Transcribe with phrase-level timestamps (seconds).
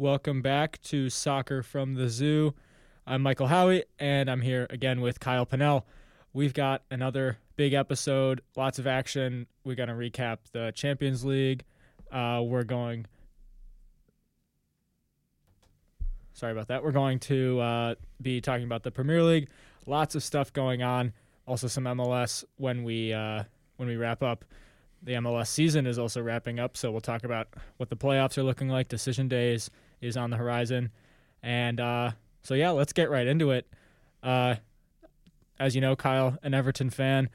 [0.00, 2.54] Welcome back to Soccer from the Zoo.
[3.06, 5.82] I'm Michael Howie, and I'm here again with Kyle Pinnell.
[6.32, 9.46] We've got another big episode, lots of action.
[9.62, 11.64] We're going to recap the Champions League.
[12.10, 13.04] Uh, we're going.
[16.32, 16.82] Sorry about that.
[16.82, 19.50] We're going to uh, be talking about the Premier League.
[19.84, 21.12] Lots of stuff going on.
[21.46, 23.42] Also, some MLS when we uh,
[23.76, 24.46] when we wrap up.
[25.02, 28.42] The MLS season is also wrapping up, so we'll talk about what the playoffs are
[28.42, 28.88] looking like.
[28.88, 29.68] Decision days
[30.00, 30.90] is on the horizon,
[31.42, 33.66] and uh, so yeah, let's get right into it.
[34.22, 34.56] Uh,
[35.58, 37.28] as you know, Kyle, an Everton fan.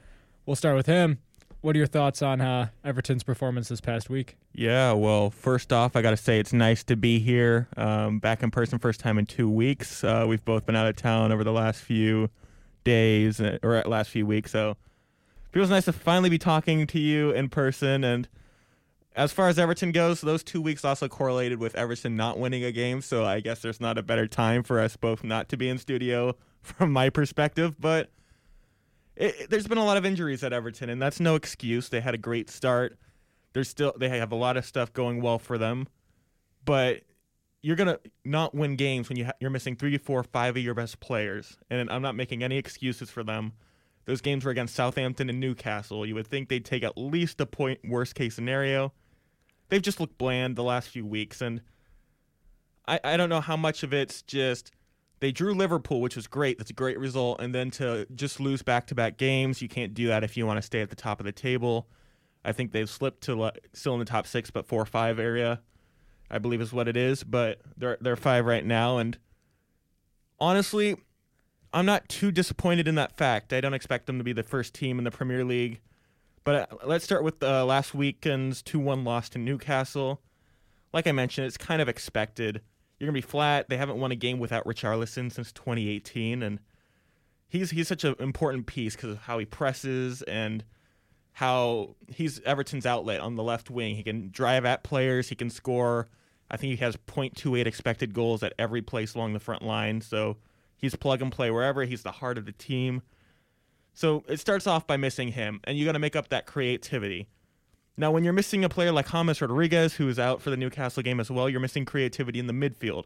[0.44, 1.18] We'll start with him.
[1.60, 4.36] What are your thoughts on uh, Everton's performance this past week?
[4.52, 8.42] Yeah, well, first off, I got to say it's nice to be here, um, back
[8.42, 10.04] in person, first time in two weeks.
[10.04, 12.30] Uh, we've both been out of town over the last few
[12.84, 17.00] days uh, or last few weeks, so it feels nice to finally be talking to
[17.00, 18.04] you in person.
[18.04, 18.28] And
[19.16, 22.70] as far as Everton goes, those two weeks also correlated with Everton not winning a
[22.70, 25.70] game, so I guess there's not a better time for us both not to be
[25.70, 28.10] in studio from my perspective, but
[29.16, 31.88] it, it, there's been a lot of injuries at Everton, and that's no excuse.
[31.88, 32.98] They had a great start.
[33.54, 35.88] There's still they have a lot of stuff going well for them,
[36.66, 37.00] but
[37.62, 40.74] you're gonna not win games when you ha- you're missing three, four, five of your
[40.74, 41.56] best players.
[41.70, 43.54] And I'm not making any excuses for them.
[44.04, 46.04] Those games were against Southampton and Newcastle.
[46.04, 48.92] You would think they'd take at least a point, worst case scenario.
[49.68, 51.60] They've just looked bland the last few weeks, and
[52.86, 54.70] I, I don't know how much of it's just
[55.20, 56.58] they drew Liverpool, which was great.
[56.58, 57.40] That's a great result.
[57.40, 60.46] And then to just lose back to back games, you can't do that if you
[60.46, 61.88] want to stay at the top of the table.
[62.44, 65.60] I think they've slipped to still in the top six, but four or five area,
[66.30, 67.24] I believe is what it is.
[67.24, 69.18] But they're they're five right now, and
[70.38, 70.96] honestly,
[71.72, 73.52] I'm not too disappointed in that fact.
[73.52, 75.80] I don't expect them to be the first team in the Premier League.
[76.46, 80.22] But uh, let's start with uh, last weekend's 2 1 loss to Newcastle.
[80.92, 82.62] Like I mentioned, it's kind of expected
[82.98, 83.68] you're gonna be flat.
[83.68, 86.60] They haven't won a game without Richarlison since 2018, and
[87.48, 90.64] he's he's such an important piece because of how he presses and
[91.32, 93.96] how he's Everton's outlet on the left wing.
[93.96, 95.28] He can drive at players.
[95.28, 96.08] He can score.
[96.48, 100.00] I think he has .28 expected goals at every place along the front line.
[100.00, 100.36] So
[100.76, 101.82] he's plug and play wherever.
[101.82, 103.02] He's the heart of the team.
[103.96, 107.28] So it starts off by missing him, and you got to make up that creativity.
[107.96, 111.02] Now, when you're missing a player like James Rodriguez, who is out for the Newcastle
[111.02, 113.04] game as well, you're missing creativity in the midfield.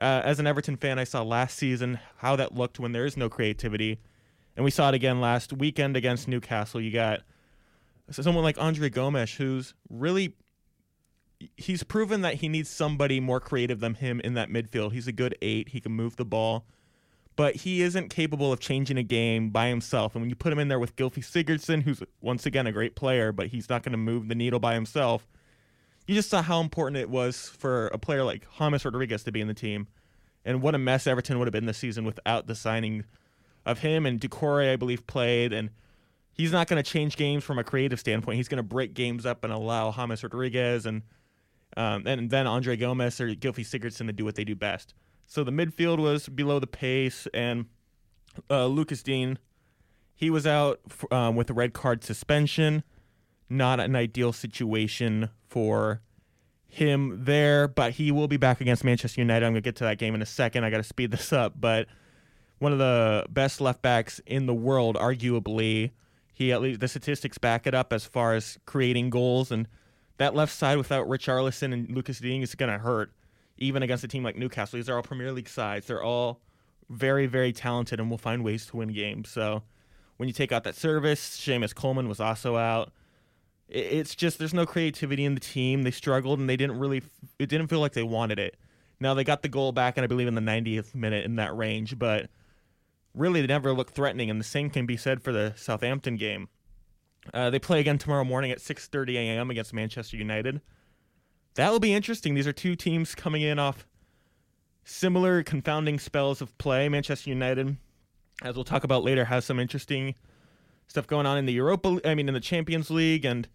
[0.00, 3.18] Uh, as an Everton fan, I saw last season how that looked when there is
[3.18, 4.00] no creativity,
[4.56, 6.80] and we saw it again last weekend against Newcastle.
[6.80, 7.20] You got
[8.10, 10.34] someone like Andre Gomes, who's really
[11.58, 14.92] he's proven that he needs somebody more creative than him in that midfield.
[14.92, 15.68] He's a good eight.
[15.68, 16.64] He can move the ball
[17.36, 20.14] but he isn't capable of changing a game by himself.
[20.14, 22.96] And when you put him in there with Gylfi Sigurdsson, who's once again a great
[22.96, 25.28] player, but he's not going to move the needle by himself,
[26.06, 29.40] you just saw how important it was for a player like James Rodriguez to be
[29.40, 29.86] in the team.
[30.44, 33.04] And what a mess Everton would have been this season without the signing
[33.66, 34.06] of him.
[34.06, 35.52] And Doucouré, I believe, played.
[35.52, 35.70] And
[36.32, 38.36] he's not going to change games from a creative standpoint.
[38.36, 41.02] He's going to break games up and allow James Rodriguez and
[41.76, 44.94] um, and then Andre Gomes or Gylfi Sigurdsson to do what they do best.
[45.26, 47.66] So the midfield was below the pace, and
[48.48, 49.36] uh, Lucas Digne,
[50.14, 52.84] he was out um, with a red card suspension.
[53.48, 56.00] Not an ideal situation for
[56.68, 59.46] him there, but he will be back against Manchester United.
[59.46, 60.64] I'm going to get to that game in a second.
[60.64, 61.86] I got to speed this up, but
[62.58, 65.90] one of the best left backs in the world, arguably.
[66.32, 69.66] He at least the statistics back it up as far as creating goals, and
[70.18, 73.10] that left side without Richarlison and Lucas Digne is going to hurt
[73.58, 74.76] even against a team like Newcastle.
[74.76, 75.86] These are all Premier League sides.
[75.86, 76.40] They're all
[76.88, 79.28] very, very talented and will find ways to win games.
[79.28, 79.62] So
[80.16, 82.92] when you take out that service, Seamus Coleman was also out.
[83.68, 85.82] It's just there's no creativity in the team.
[85.82, 87.02] They struggled and they didn't really.
[87.38, 88.56] It didn't feel like they wanted it.
[89.00, 91.54] Now they got the goal back, and I believe in the 90th minute in that
[91.54, 92.30] range, but
[93.12, 94.30] really they never looked threatening.
[94.30, 96.48] And the same can be said for the Southampton game.
[97.34, 99.50] Uh, they play again tomorrow morning at 6:30 a.m.
[99.50, 100.60] against Manchester United
[101.56, 102.34] that will be interesting.
[102.34, 103.86] These are two teams coming in off
[104.84, 106.88] similar confounding spells of play.
[106.88, 107.76] Manchester United,
[108.42, 110.14] as we'll talk about later, has some interesting
[110.86, 112.00] stuff going on in the Europa.
[112.04, 113.48] I mean, in the Champions League, and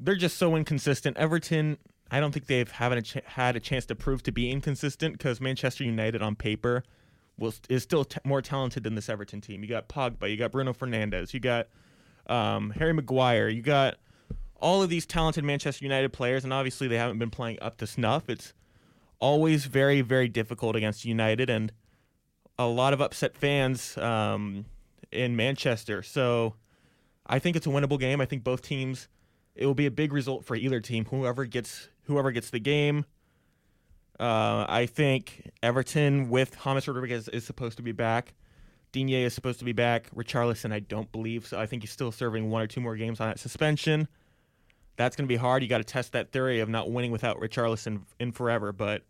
[0.00, 1.16] they're just so inconsistent.
[1.16, 1.78] Everton,
[2.10, 5.84] I don't think they've haven't had a chance to prove to be inconsistent because Manchester
[5.84, 6.84] United on paper
[7.38, 9.62] will is still t- more talented than this Everton team.
[9.62, 11.68] You got Pogba, you got Bruno Fernandes, you got
[12.26, 13.98] um, Harry Maguire, you got
[14.58, 17.86] all of these talented Manchester United players, and obviously they haven't been playing up to
[17.86, 18.28] snuff.
[18.28, 18.52] It's
[19.20, 21.72] always very, very difficult against United, and
[22.58, 24.64] a lot of upset fans um,
[25.12, 26.02] in Manchester.
[26.02, 26.54] So
[27.26, 28.20] I think it's a winnable game.
[28.20, 29.08] I think both teams.
[29.54, 31.04] It will be a big result for either team.
[31.06, 33.04] Whoever gets whoever gets the game.
[34.20, 38.34] Uh, I think Everton with James Rodriguez is supposed to be back.
[38.90, 40.10] Digne is supposed to be back.
[40.14, 41.58] Richarlison, I don't believe so.
[41.58, 44.08] I think he's still serving one or two more games on that suspension.
[44.98, 45.62] That's going to be hard.
[45.62, 48.72] You got to test that theory of not winning without Richarlison in forever.
[48.72, 49.04] But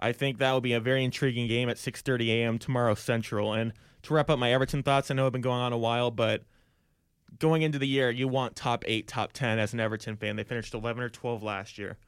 [0.00, 2.58] I think that will be a very intriguing game at 6:30 a.m.
[2.58, 3.52] tomorrow Central.
[3.52, 6.10] And to wrap up my Everton thoughts, I know I've been going on a while,
[6.10, 6.44] but
[7.38, 10.36] going into the year, you want top eight, top ten as an Everton fan.
[10.36, 11.98] They finished 11 or 12 last year,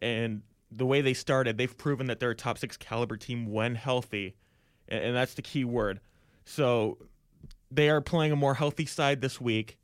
[0.00, 3.74] and the way they started, they've proven that they're a top six caliber team when
[3.74, 4.36] healthy,
[4.88, 6.00] and that's the key word.
[6.44, 6.98] So
[7.70, 9.78] they are playing a more healthy side this week.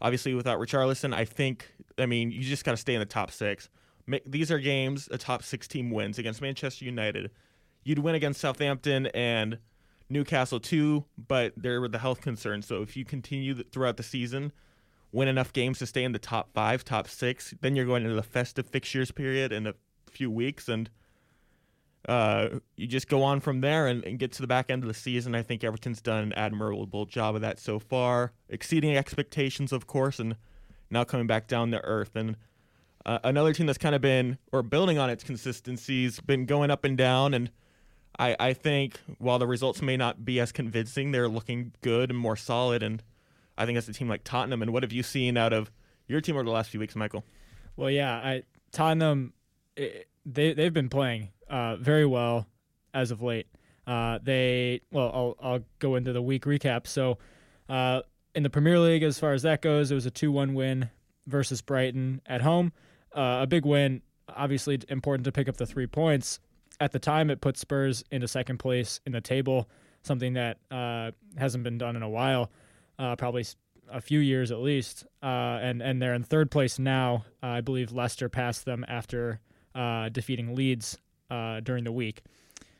[0.00, 3.30] Obviously, without Richarlison, I think, I mean, you just got to stay in the top
[3.30, 3.68] six.
[4.26, 7.30] These are games a top six team wins against Manchester United.
[7.84, 9.58] You'd win against Southampton and
[10.08, 12.66] Newcastle too, but there were the health concerns.
[12.66, 14.52] So if you continue throughout the season,
[15.12, 18.16] win enough games to stay in the top five, top six, then you're going into
[18.16, 19.74] the festive fixtures period in a
[20.10, 20.90] few weeks, and
[22.08, 24.88] uh, you just go on from there and, and, get to the back end of
[24.88, 25.36] the season.
[25.36, 30.18] I think Everton's done an admirable job of that so far, exceeding expectations, of course,
[30.18, 30.34] and
[30.92, 32.14] now coming back down to earth.
[32.14, 32.36] And
[33.04, 36.84] uh, another team that's kind of been, or building on its consistencies, been going up
[36.84, 37.34] and down.
[37.34, 37.50] And
[38.18, 42.18] I, I think while the results may not be as convincing, they're looking good and
[42.18, 42.82] more solid.
[42.82, 43.02] And
[43.58, 44.62] I think that's a team like Tottenham.
[44.62, 45.72] And what have you seen out of
[46.06, 47.24] your team over the last few weeks, Michael?
[47.76, 49.32] Well, yeah, I, Tottenham,
[49.76, 52.46] it, they they've been playing uh, very well
[52.94, 53.46] as of late.
[53.86, 56.86] Uh, they well, I'll I'll go into the week recap.
[56.86, 57.18] So,
[57.68, 58.02] uh,
[58.34, 60.90] in the Premier League, as far as that goes, it was a two-one win
[61.26, 62.72] versus Brighton at home.
[63.14, 64.02] Uh, a big win.
[64.28, 66.40] Obviously, important to pick up the three points.
[66.80, 69.68] At the time, it put Spurs into second place in the table,
[70.02, 72.50] something that uh, hasn't been done in a while,
[72.98, 73.44] uh, probably
[73.90, 75.04] a few years at least.
[75.22, 77.24] and and they're in third place now.
[77.42, 79.40] I believe Leicester passed them after
[80.12, 80.98] defeating Leeds
[81.30, 82.22] uh, during the week.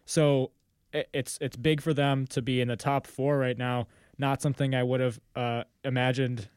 [0.05, 0.53] So
[0.93, 3.89] it's it's big for them to be in the top four right now.
[4.19, 6.49] Not something I would have uh, imagined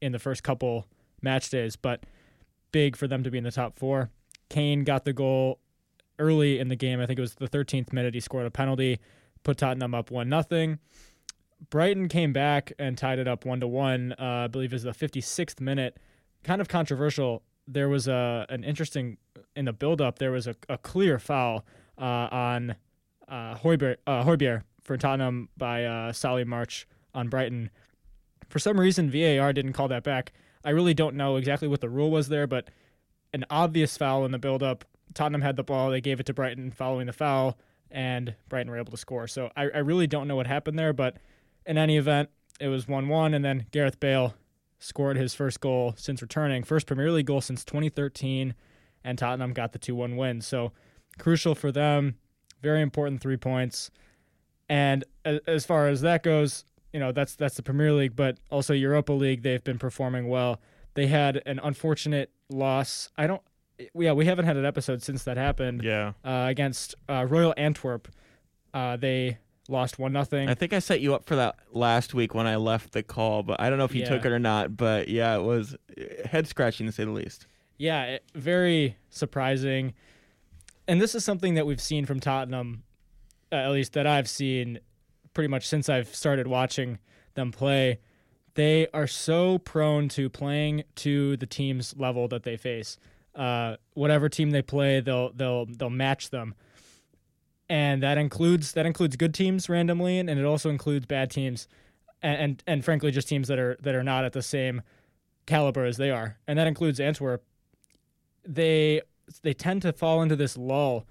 [0.00, 0.86] in the first couple
[1.22, 2.04] match days, but
[2.70, 4.10] big for them to be in the top four.
[4.48, 5.58] Kane got the goal
[6.18, 7.00] early in the game.
[7.00, 8.14] I think it was the 13th minute.
[8.14, 8.98] He scored a penalty,
[9.42, 10.78] put Tottenham up one nothing.
[11.70, 14.14] Brighton came back and tied it up one to one.
[14.18, 15.98] Uh, I believe was the 56th minute.
[16.44, 19.18] Kind of controversial there was a an interesting
[19.54, 20.18] in the build up.
[20.18, 21.64] There was a, a clear foul
[21.98, 22.74] uh, on
[23.28, 23.56] uh,
[24.06, 26.88] uh, for Tottenham by uh, Solly March
[27.18, 27.70] on Brighton.
[28.48, 30.32] For some reason, VAR didn't call that back.
[30.64, 32.70] I really don't know exactly what the rule was there, but
[33.32, 34.84] an obvious foul in the build up.
[35.14, 35.90] Tottenham had the ball.
[35.90, 37.58] They gave it to Brighton following the foul,
[37.90, 39.26] and Brighton were able to score.
[39.26, 41.18] So I, I really don't know what happened there, but
[41.66, 42.30] in any event,
[42.60, 44.34] it was 1 1, and then Gareth Bale
[44.78, 48.54] scored his first goal since returning, first Premier League goal since 2013,
[49.04, 50.40] and Tottenham got the 2 1 win.
[50.40, 50.72] So
[51.18, 52.16] crucial for them.
[52.62, 53.90] Very important three points.
[54.68, 58.74] And as far as that goes, you know that's that's the Premier League, but also
[58.74, 59.42] Europa League.
[59.42, 60.60] They've been performing well.
[60.94, 63.10] They had an unfortunate loss.
[63.16, 63.42] I don't.
[63.94, 65.84] Yeah, we haven't had an episode since that happened.
[65.84, 66.12] Yeah.
[66.24, 68.08] Uh, against uh, Royal Antwerp,
[68.74, 69.38] uh, they
[69.68, 70.48] lost one nothing.
[70.48, 73.42] I think I set you up for that last week when I left the call,
[73.42, 74.08] but I don't know if you yeah.
[74.08, 74.76] took it or not.
[74.76, 75.76] But yeah, it was
[76.24, 77.46] head scratching to say the least.
[77.76, 79.94] Yeah, it, very surprising.
[80.88, 82.82] And this is something that we've seen from Tottenham,
[83.52, 84.80] uh, at least that I've seen
[85.38, 86.98] pretty much since I've started watching
[87.34, 88.00] them play.
[88.54, 92.98] They are so prone to playing to the team's level that they face.
[93.36, 96.56] Uh, whatever team they play, they'll they'll they'll match them
[97.68, 101.68] and that includes that includes good teams randomly, and, and it also includes bad teams,
[102.20, 104.82] and, and, and frankly just teams that are that are not at the same
[105.46, 107.44] caliber as they are, and that includes Antwerp.
[108.44, 109.02] They
[109.42, 111.06] they tend to fall into this lull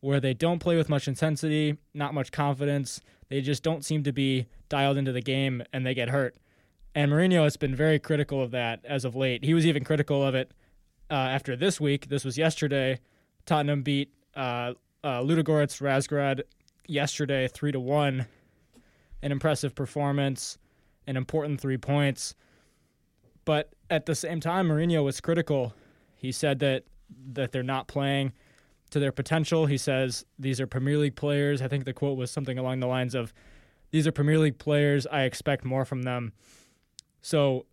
[0.00, 3.00] where they don't play with much intensity, not much confidence.
[3.28, 6.36] They just don't seem to be dialed into the game, and they get hurt.
[6.94, 9.44] And Mourinho has been very critical of that as of late.
[9.44, 10.52] He was even critical of it
[11.10, 12.08] uh, after this week.
[12.08, 12.98] This was yesterday.
[13.46, 16.42] Tottenham beat uh, uh, Ludogorets Razgrad
[16.86, 18.26] yesterday, three to one.
[19.22, 20.56] An impressive performance,
[21.06, 22.34] an important three points.
[23.44, 25.74] But at the same time, Mourinho was critical.
[26.16, 26.84] He said that
[27.32, 28.32] that they're not playing
[28.90, 29.66] to their potential.
[29.66, 31.62] He says these are Premier League players.
[31.62, 33.32] I think the quote was something along the lines of,
[33.90, 35.06] "These are Premier League players.
[35.06, 36.32] I expect more from them."
[37.22, 37.66] So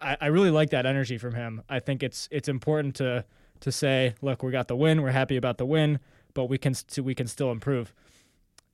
[0.00, 1.62] I, I really like that energy from him.
[1.68, 3.24] I think it's it's important to
[3.60, 5.02] to say, "Look, we got the win.
[5.02, 6.00] We're happy about the win."
[6.34, 7.92] but we can we can still improve.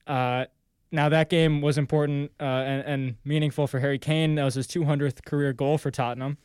[0.06, 0.46] Uh,
[0.92, 4.36] now that game was important uh, and, and, meaningful for Harry Kane.
[4.36, 6.38] That was his 200th career goal for Tottenham.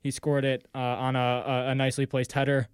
[0.00, 2.68] He scored it uh, on a, a, nicely placed header,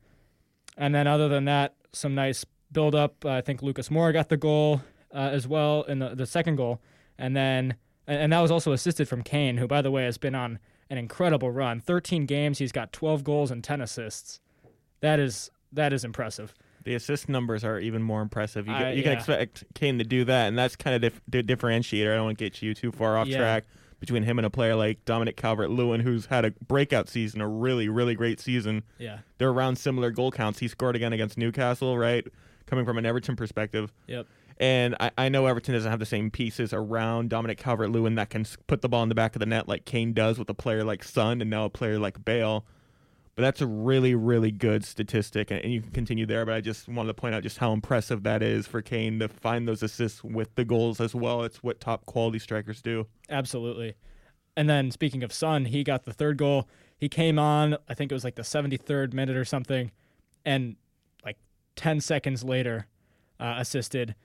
[0.78, 3.22] and then other than that, some nice build up.
[3.24, 4.80] Uh, I think Lucas Moura got the goal
[5.12, 6.80] uh, as well in the, the second goal,
[7.18, 7.74] and then
[8.06, 10.58] and, and that was also assisted from Kane, who by the way has been on
[10.90, 11.80] an incredible run.
[11.80, 14.40] 13 games, he's got 12 goals and 10 assists.
[15.00, 16.54] That is that is impressive.
[16.84, 18.66] The assist numbers are even more impressive.
[18.66, 21.20] You, Uh, can, you can expect Kane to do that, and that's kind of dif-
[21.28, 22.12] the differentiator.
[22.12, 23.38] I don't want to get you too far off Yeah.
[23.38, 23.64] track
[24.00, 27.88] between him and a player like Dominic Calvert-Lewin, who's had a breakout season, a really,
[27.88, 28.84] really great season.
[28.98, 29.18] Yeah.
[29.38, 30.60] They're around similar goal counts.
[30.60, 32.26] He scored again against Newcastle, right?
[32.66, 33.92] Coming from an Everton perspective.
[34.06, 34.26] Yep.
[34.60, 38.30] And I, I know Everton doesn't have the same pieces around Dominic Calvert Lewin that
[38.30, 40.54] can put the ball in the back of the net like Kane does with a
[40.54, 42.64] player like Son and now a player like Bale.
[43.38, 46.44] But that's a really, really good statistic, and you can continue there.
[46.44, 49.28] But I just wanted to point out just how impressive that is for Kane to
[49.28, 51.44] find those assists with the goals as well.
[51.44, 53.06] It's what top quality strikers do.
[53.30, 53.94] Absolutely.
[54.56, 56.68] And then speaking of Son, he got the third goal.
[56.96, 59.92] He came on, I think it was like the 73rd minute or something,
[60.44, 60.74] and
[61.24, 61.36] like
[61.76, 62.88] 10 seconds later,
[63.38, 64.16] uh, assisted.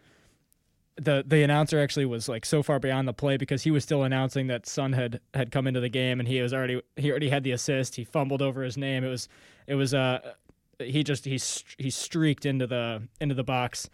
[0.98, 4.04] The the announcer actually was like so far beyond the play because he was still
[4.04, 7.30] announcing that Son had had come into the game and he was already he already
[7.30, 7.96] had the assist.
[7.96, 9.04] He fumbled over his name.
[9.04, 9.28] It was
[9.66, 10.34] it was uh
[10.80, 11.40] he just he
[11.78, 13.90] he streaked into the into the box,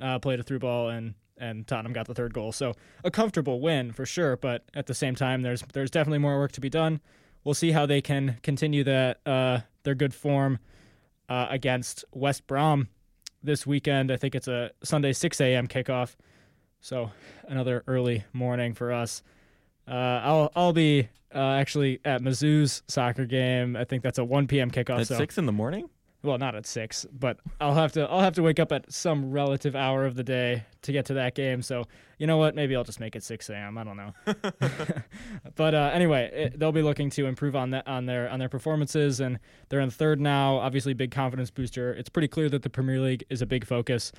[0.00, 2.52] uh, played a through ball and and Tottenham got the third goal.
[2.52, 6.38] So a comfortable win for sure, but at the same time, there's there's definitely more
[6.38, 7.00] work to be done.
[7.44, 10.58] We'll see how they can continue that uh, their good form
[11.28, 12.88] uh, against West Brom
[13.42, 14.12] this weekend.
[14.12, 15.66] I think it's a Sunday 6 a.m.
[15.66, 16.16] kickoff,
[16.80, 17.10] so
[17.48, 19.22] another early morning for us.
[19.88, 23.76] Uh, I'll I'll be uh, actually at Mizzou's soccer game.
[23.76, 24.70] I think that's a 1 p.m.
[24.70, 25.00] kickoff.
[25.00, 25.88] At so six in the morning?
[26.22, 29.30] well, not at six, but I'll have to I'll have to wake up at some
[29.30, 31.62] relative hour of the day to get to that game.
[31.62, 31.84] So
[32.18, 32.54] you know what?
[32.54, 33.78] Maybe I'll just make it six a.m.
[33.78, 34.12] I don't know.
[35.56, 38.50] but uh, anyway, it, they'll be looking to improve on that on their on their
[38.50, 39.38] performances, and
[39.70, 40.56] they're in third now.
[40.56, 41.94] Obviously, big confidence booster.
[41.94, 44.12] It's pretty clear that the Premier League is a big focus,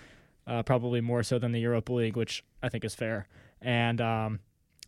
[0.52, 3.26] uh, probably more so than the Europa League, which I think is fair.
[3.62, 4.40] And um,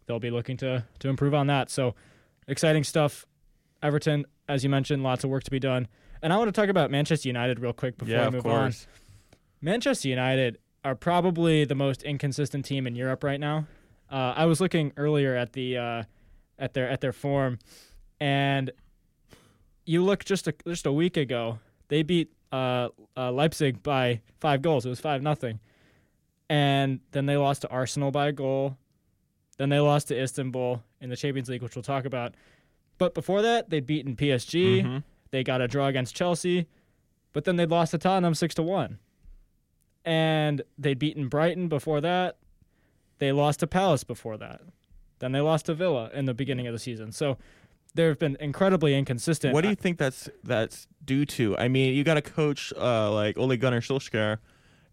[0.05, 1.69] they'll be looking to to improve on that.
[1.69, 1.95] So
[2.47, 3.25] exciting stuff.
[3.81, 5.87] Everton, as you mentioned, lots of work to be done.
[6.21, 8.51] And I want to talk about Manchester United real quick before yeah, I move on.
[8.51, 8.87] course.
[9.61, 13.65] Manchester United are probably the most inconsistent team in Europe right now.
[14.11, 16.03] Uh, I was looking earlier at the uh,
[16.59, 17.59] at their at their form,
[18.19, 18.71] and
[19.85, 24.61] you look just a just a week ago they beat uh, uh, Leipzig by five
[24.61, 24.85] goals.
[24.85, 25.59] It was five nothing,
[26.49, 28.77] and then they lost to Arsenal by a goal.
[29.57, 32.35] Then they lost to Istanbul in the Champions League, which we'll talk about.
[32.97, 34.81] But before that, they'd beaten PSG.
[34.83, 35.03] Mhm.
[35.31, 36.67] They got a draw against Chelsea,
[37.33, 38.99] but then they'd lost to Tottenham six to one.
[40.05, 42.37] And they'd beaten Brighton before that.
[43.19, 44.61] They lost to Palace before that.
[45.19, 47.11] Then they lost to Villa in the beginning of the season.
[47.11, 47.37] So
[47.93, 49.53] they've been incredibly inconsistent.
[49.53, 51.57] What do you think that's that's due to?
[51.57, 54.37] I mean, you got a coach uh, like Ole Gunnar Solskjaer,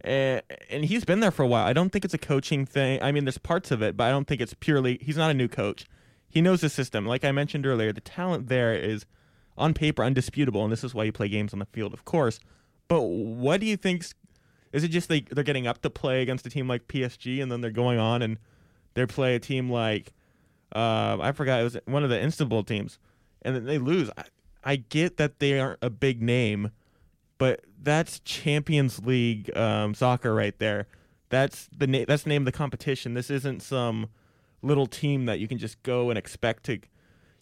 [0.03, 1.67] and, and he's been there for a while.
[1.67, 3.03] I don't think it's a coaching thing.
[3.03, 4.99] I mean, there's parts of it, but I don't think it's purely.
[5.01, 5.87] He's not a new coach.
[6.29, 7.07] He knows the system.
[7.07, 9.05] Like I mentioned earlier, the talent there is
[9.59, 12.41] on paper undisputable, and this is why you play games on the field, of course.
[12.89, 14.05] But what do you think?
[14.73, 17.51] Is it just they they're getting up to play against a team like PSG, and
[17.51, 18.39] then they're going on and
[18.95, 20.13] they play a team like
[20.75, 22.99] uh, I forgot it was one of the Istanbul teams,
[23.43, 24.11] and then they lose.
[24.17, 24.25] I,
[24.63, 26.71] I get that they aren't a big name,
[27.39, 30.87] but that's Champions League um, soccer right there.
[31.31, 33.15] That's the na- that's the name of the competition.
[33.15, 34.09] This isn't some
[34.63, 36.79] little team that you can just go and expect to.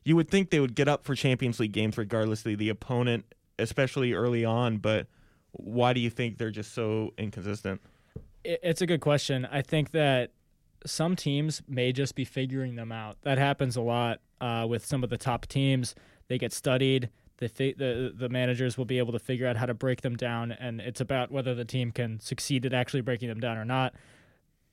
[0.05, 3.25] You would think they would get up for Champions League games regardless of the opponent,
[3.59, 4.79] especially early on.
[4.79, 5.07] But
[5.53, 7.81] why do you think they're just so inconsistent?
[8.45, 9.47] It's a good question.
[9.51, 10.31] I think that
[10.87, 13.17] some teams may just be figuring them out.
[13.23, 15.95] That happens a lot uh, with some of the top teams.
[16.29, 17.11] They get studied.
[17.39, 20.17] The, fi- the the managers will be able to figure out how to break them
[20.17, 23.65] down, and it's about whether the team can succeed at actually breaking them down or
[23.65, 23.95] not.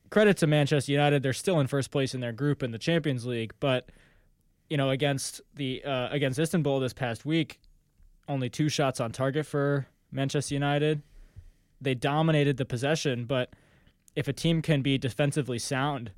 [0.09, 3.25] Credit to Manchester United; they're still in first place in their group in the Champions
[3.25, 3.89] League, but
[4.69, 7.59] you know against the uh, against Istanbul this past week,
[8.27, 11.03] only two shots on target for Manchester United.
[11.81, 13.53] They dominated the possession, but
[14.15, 16.11] if a team can be defensively sound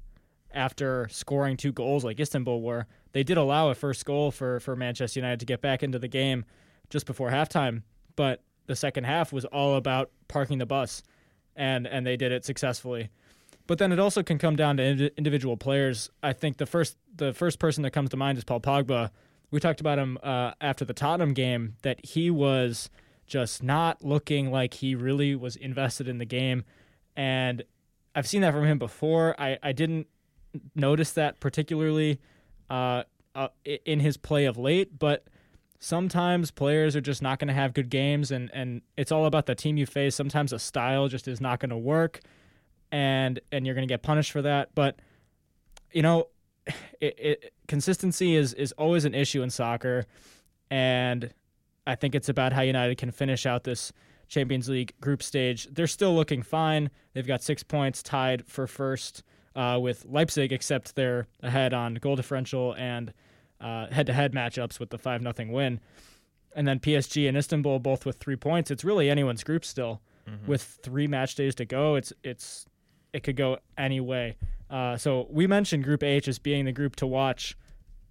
[0.51, 4.75] after scoring two goals like Istanbul were, they did allow a first goal for, for
[4.75, 6.45] Manchester United to get back into the game
[6.89, 7.83] just before halftime.
[8.15, 11.03] But the second half was all about parking the bus,
[11.55, 13.09] and, and they did it successfully.
[13.65, 16.09] But then it also can come down to indi- individual players.
[16.23, 19.11] I think the first the first person that comes to mind is Paul Pogba.
[19.51, 22.89] We talked about him uh, after the Tottenham game that he was
[23.25, 26.63] just not looking like he really was invested in the game,
[27.15, 27.63] and
[28.17, 29.39] I've seen that from him before.
[29.39, 30.07] I, I didn't
[30.73, 32.19] notice that particularly
[32.67, 33.03] uh,
[33.35, 33.49] uh,
[33.85, 35.27] in his play of late, but
[35.77, 39.45] sometimes players are just not going to have good games, and and it's all about
[39.45, 40.15] the team you face.
[40.15, 42.21] Sometimes a style just is not going to work,
[42.91, 44.73] and and you're going to get punished for that.
[44.73, 44.97] But
[45.91, 46.29] you know,
[46.99, 50.05] it, it, consistency is is always an issue in soccer,
[50.71, 51.31] and
[51.85, 53.93] I think it's about how United can finish out this
[54.27, 55.67] Champions League group stage.
[55.71, 56.89] They're still looking fine.
[57.13, 59.23] They've got six points, tied for first
[59.55, 63.13] uh, with Leipzig, except they're ahead on goal differential and
[63.59, 65.79] head to head matchups with the 5 0 win.
[66.55, 68.71] And then PSG and Istanbul both with three points.
[68.71, 70.01] It's really anyone's group still.
[70.27, 70.47] Mm-hmm.
[70.47, 72.65] With three match days to go, it's it's
[73.13, 74.35] it could go any way.
[74.69, 77.57] Uh, so we mentioned Group H as being the group to watch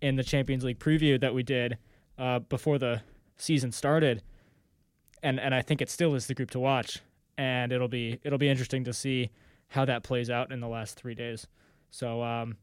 [0.01, 1.77] in the Champions League preview that we did
[2.19, 3.03] uh, before the
[3.37, 4.23] season started
[5.23, 7.01] and and I think it still is the group to watch,
[7.39, 9.31] and it'll be it'll be interesting to see
[9.69, 11.47] how that plays out in the last three days.
[11.91, 12.57] So, um,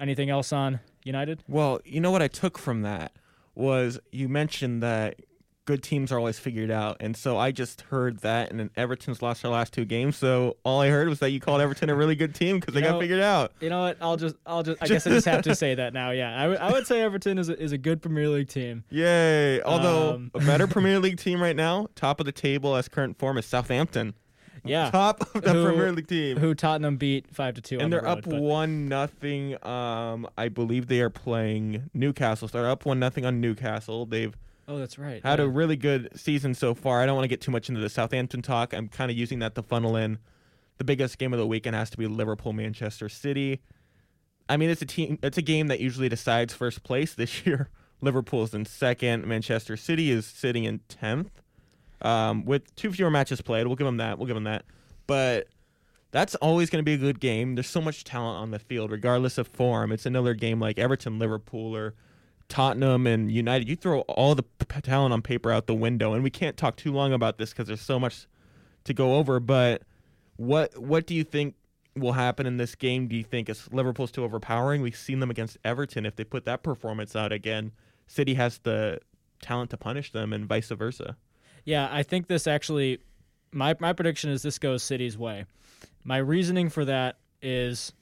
[0.00, 1.42] anything else on United?
[1.48, 3.12] Well, you know what I took from that
[3.54, 5.20] was you mentioned that
[5.66, 6.96] good teams are always figured out.
[7.00, 10.16] And so I just heard that, and then Everton's lost their last two games.
[10.16, 12.80] So all I heard was that you called Everton a really good team because they
[12.80, 13.52] know, got figured out.
[13.60, 13.98] You know what?
[14.00, 16.12] I'll just, I'll just, I guess I just have to say that now.
[16.12, 18.84] Yeah, I, w- I would say Everton is a, is a good Premier League team.
[18.88, 19.60] Yay!
[19.62, 23.18] Although um, a better Premier League team right now, top of the table as current
[23.18, 24.14] form is Southampton.
[24.64, 26.38] Yeah, top of the who, Premier League team.
[26.38, 29.64] Who Tottenham beat five to two, and they're the road, up one nothing.
[29.64, 32.48] Um, I believe they are playing Newcastle.
[32.48, 34.06] So they're up one nothing on Newcastle.
[34.06, 34.34] They've
[34.68, 35.22] Oh, that's right.
[35.22, 35.44] Had yeah.
[35.44, 37.00] a really good season so far.
[37.00, 38.74] I don't want to get too much into the Southampton talk.
[38.74, 40.18] I'm kind of using that to funnel in.
[40.78, 43.60] The biggest game of the weekend has to be Liverpool Manchester City.
[44.48, 45.18] I mean, it's a team.
[45.22, 47.14] It's a game that usually decides first place.
[47.14, 47.70] This year,
[48.00, 49.26] Liverpool's in second.
[49.26, 51.30] Manchester City is sitting in tenth,
[52.02, 53.66] um, with two fewer matches played.
[53.66, 54.18] We'll give them that.
[54.18, 54.64] We'll give them that.
[55.06, 55.48] But
[56.10, 57.54] that's always going to be a good game.
[57.54, 59.92] There's so much talent on the field, regardless of form.
[59.92, 61.94] It's another game like Everton, Liverpool, or
[62.48, 64.44] Tottenham and United, you throw all the
[64.82, 67.66] talent on paper out the window, and we can't talk too long about this because
[67.66, 68.26] there's so much
[68.84, 69.40] to go over.
[69.40, 69.82] But
[70.36, 71.54] what what do you think
[71.96, 73.08] will happen in this game?
[73.08, 74.82] Do you think is Liverpool's too overpowering?
[74.82, 76.06] We've seen them against Everton.
[76.06, 77.72] If they put that performance out again,
[78.06, 79.00] City has the
[79.40, 81.16] talent to punish them, and vice versa.
[81.64, 83.00] Yeah, I think this actually.
[83.52, 85.46] My my prediction is this goes City's way.
[86.04, 87.92] My reasoning for that is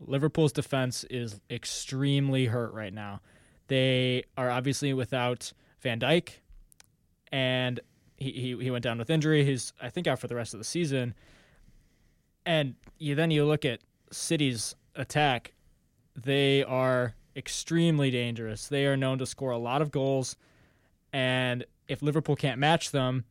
[0.00, 3.20] Liverpool's defense is extremely hurt right now.
[3.68, 6.30] They are obviously without Van Dijk,
[7.32, 7.80] and
[8.16, 9.44] he, he, he went down with injury.
[9.44, 11.14] He's I think out for the rest of the season.
[12.44, 15.54] And you then you look at City's attack;
[16.14, 18.68] they are extremely dangerous.
[18.68, 20.36] They are known to score a lot of goals,
[21.12, 23.24] and if Liverpool can't match them,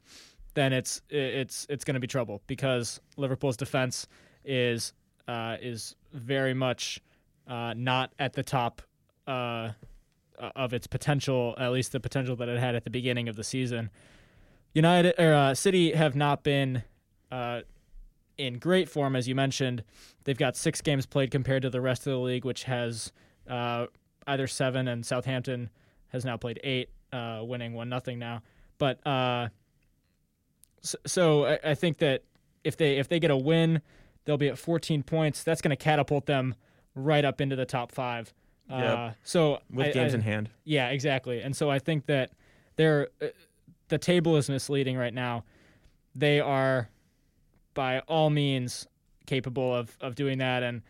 [0.53, 4.07] then it's it's it's going to be trouble because Liverpool's defense
[4.43, 4.93] is
[5.27, 6.99] uh, is very much
[7.47, 8.81] uh, not at the top
[9.27, 9.69] uh,
[10.37, 13.43] of its potential, at least the potential that it had at the beginning of the
[13.43, 13.89] season.
[14.73, 16.83] United or uh, City have not been
[17.31, 17.61] uh,
[18.37, 19.83] in great form, as you mentioned.
[20.25, 23.11] They've got six games played compared to the rest of the league, which has
[23.49, 23.87] uh,
[24.27, 25.69] either seven, and Southampton
[26.09, 28.41] has now played eight, uh, winning one nothing now.
[28.77, 29.49] But uh,
[30.81, 32.23] so, so I, I think that
[32.63, 33.81] if they if they get a win,
[34.25, 35.43] they'll be at 14 points.
[35.43, 36.55] That's going to catapult them
[36.95, 38.33] right up into the top five.
[38.69, 38.97] Yep.
[38.97, 40.49] Uh, so with I, games I, in hand.
[40.63, 41.41] Yeah, exactly.
[41.41, 42.31] And so I think that
[42.75, 43.27] they're uh,
[43.89, 45.43] the table is misleading right now.
[46.15, 46.89] They are
[47.73, 48.87] by all means
[49.27, 50.81] capable of of doing that, and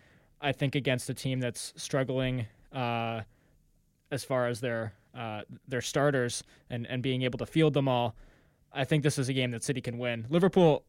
[0.42, 3.22] I think against a team that's struggling uh,
[4.12, 8.16] as far as their uh, their starters and and being able to field them all,
[8.74, 10.28] I think this is a game that City can win.
[10.30, 10.84] Liverpool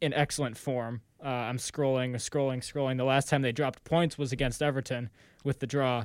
[0.00, 1.00] in excellent form.
[1.24, 2.96] Uh, I'm scrolling, scrolling, scrolling.
[2.96, 5.10] The last time they dropped points was against Everton
[5.44, 6.04] with the draw.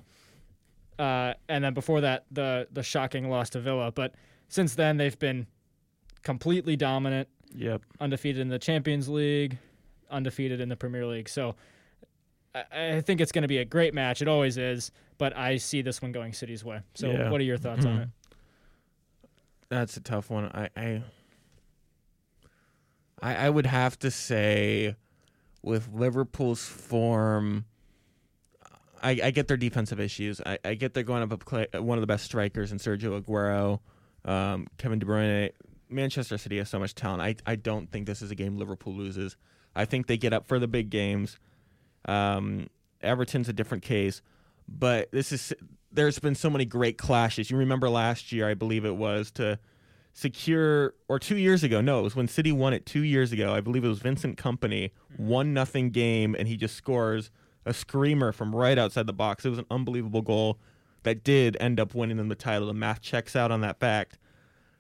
[1.00, 3.92] Uh, and then before that, the the shocking loss to Villa.
[3.92, 4.16] But
[4.50, 5.48] since then, they've been
[6.24, 7.28] completely dominant.
[7.56, 7.82] Yep.
[8.00, 9.58] Undefeated in the Champions League,
[10.10, 11.30] undefeated in the Premier League.
[11.30, 11.56] So
[12.54, 14.22] I, I think it's going to be a great match.
[14.22, 14.92] It always is.
[15.18, 16.82] But I see this one going City's way.
[16.94, 17.30] So yeah.
[17.30, 18.10] what are your thoughts on it?
[19.70, 20.46] That's a tough one.
[20.46, 21.04] I, I
[23.22, 24.96] I I would have to say
[25.62, 27.66] with Liverpool's form
[29.02, 30.42] I, I get their defensive issues.
[30.46, 33.80] I, I get they're going up play, one of the best strikers in Sergio Aguero,
[34.30, 35.52] um, Kevin De Bruyne.
[35.90, 37.22] Manchester City has so much talent.
[37.22, 39.38] I, I don't think this is a game Liverpool loses.
[39.76, 41.40] I think they get up for the big games.
[42.06, 42.68] Um,
[43.02, 44.22] Everton's a different case,
[44.68, 45.54] but this is
[45.92, 47.50] there's been so many great clashes.
[47.50, 49.60] You remember last year, I believe it was to
[50.14, 51.80] secure or two years ago.
[51.80, 53.54] No, it was when City won it two years ago.
[53.54, 57.30] I believe it was Vincent Kompany one nothing game, and he just scores
[57.68, 59.46] a screamer from right outside the box.
[59.46, 60.58] It was an unbelievable goal.
[61.04, 62.68] that did end up winning them the title.
[62.68, 64.18] The math checks out on that fact.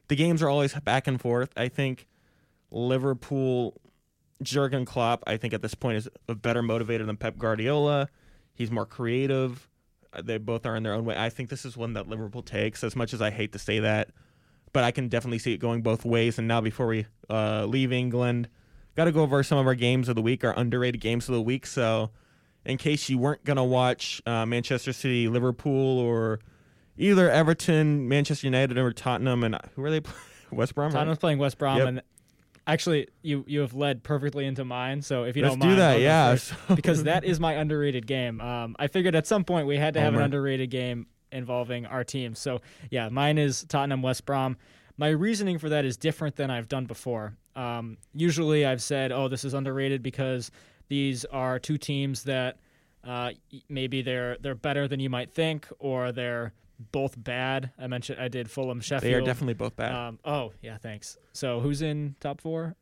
[0.10, 1.52] The games are always back and forth.
[1.56, 2.08] I think
[2.72, 3.80] Liverpool,
[4.42, 8.10] Jurgen Klopp, I think at this point is a better motivator than Pep Guardiola.
[8.54, 9.68] He's more creative.
[10.14, 11.16] Uh, They both are in their own way.
[11.18, 13.80] I think this is one that Liverpool takes, as much as I hate to say
[13.80, 14.10] that.
[14.74, 16.38] But I can definitely see it going both ways.
[16.38, 18.50] And now, before we uh, leave England,
[18.96, 21.36] got to go over some of our games of the week, our underrated games of
[21.36, 21.66] the week.
[21.66, 22.12] So,
[22.68, 26.40] in case you weren't going to watch uh, Manchester City, Liverpool, or
[26.98, 30.02] either Everton, Manchester United, or Tottenham, and uh, who are they?
[30.02, 30.20] playing?
[30.52, 30.88] West Brom.
[30.88, 30.94] right?
[30.94, 31.88] Tottenham's playing West Brom, Yep.
[31.88, 32.02] and
[32.68, 35.02] actually, you you have led perfectly into mine.
[35.02, 35.90] So if you Let's don't do mind, that.
[35.92, 36.32] I'll go Yeah.
[36.34, 38.40] first, So- because that is my underrated game.
[38.42, 40.20] Um, I figured at some point we had to have Homer.
[40.20, 42.34] an underrated game involving our team.
[42.36, 44.56] So yeah, mine is Tottenham West Brom.
[44.98, 47.36] My reasoning for that is different than I've done before.
[47.56, 50.50] Um, usually, I've said, "Oh, this is underrated because
[50.88, 52.58] these are two teams that
[53.04, 53.32] uh,
[53.70, 56.54] maybe they're they're better than you might think, or they're
[56.92, 59.12] both bad." I mentioned I did Fulham Sheffield.
[59.12, 59.94] they are definitely both bad.
[59.94, 61.18] Um, oh yeah, thanks.
[61.34, 62.76] So who's in top four?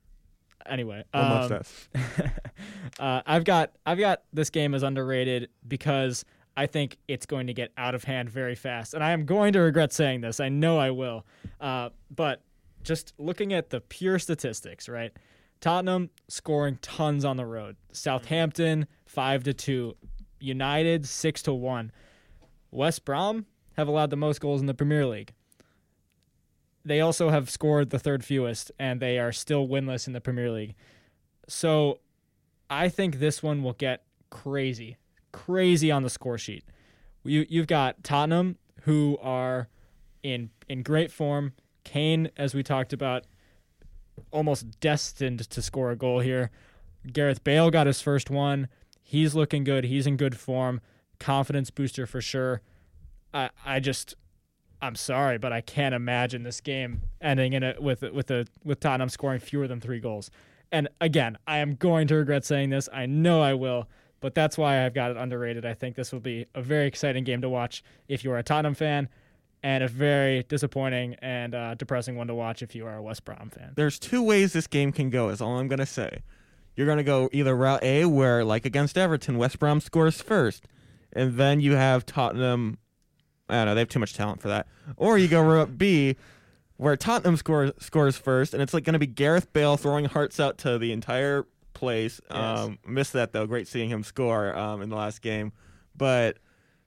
[0.66, 1.62] Anyway, um,
[3.00, 6.26] uh, I've got I've got this game as underrated because
[6.58, 9.54] I think it's going to get out of hand very fast, and I am going
[9.54, 10.40] to regret saying this.
[10.40, 11.26] I know I will,
[11.62, 12.42] uh, but
[12.82, 15.12] just looking at the pure statistics, right?
[15.66, 17.76] Tottenham scoring tons on the road.
[17.92, 19.98] Southampton five to two,
[20.40, 21.92] United six to one.
[22.70, 25.34] West Brom have allowed the most goals in the Premier League.
[26.86, 30.52] They also have scored the third fewest, and they are still winless in the Premier
[30.52, 30.76] League.
[31.48, 31.98] So
[32.70, 34.98] I think this one will get crazy,
[35.32, 36.64] crazy on the score sheet.
[37.24, 39.70] You you've got Tottenham who are
[40.22, 41.54] in in great form.
[41.84, 43.26] Kane, as we talked about,
[44.32, 46.52] almost destined to score a goal here.
[47.12, 48.68] Gareth Bale got his first one.
[49.02, 49.86] He's looking good.
[49.86, 50.82] He's in good form.
[51.20, 52.62] Confidence booster for sure.
[53.34, 54.16] I I just
[54.82, 58.80] I'm sorry, but I can't imagine this game ending in a with with a with
[58.80, 60.32] Tottenham scoring fewer than three goals.
[60.72, 62.90] And again, I am going to regret saying this.
[62.92, 63.88] I know I will,
[64.20, 65.66] but that's why I've got it underrated.
[65.66, 68.44] I think this will be a very exciting game to watch if you are a
[68.44, 69.08] Tottenham fan,
[69.66, 73.26] and a very disappointing and uh, depressing one to watch if you are a West
[73.26, 73.72] Brom fan.
[73.76, 75.30] There's two ways this game can go.
[75.30, 76.20] Is all I'm gonna say.
[76.76, 80.68] You're gonna go either route A, where like against Everton, West Brom scores first,
[81.14, 82.78] and then you have Tottenham.
[83.50, 83.74] I don't know.
[83.74, 84.68] They have too much talent for that.
[84.98, 86.16] Or you go route B,
[86.78, 90.60] where Tottenham scores scores first, and it's like gonna be Gareth Bale throwing hearts out
[90.60, 92.22] to the entire place.
[92.30, 92.60] Yes.
[92.60, 93.48] Um, missed that though.
[93.48, 95.54] Great seeing him score um, in the last game,
[95.98, 96.38] but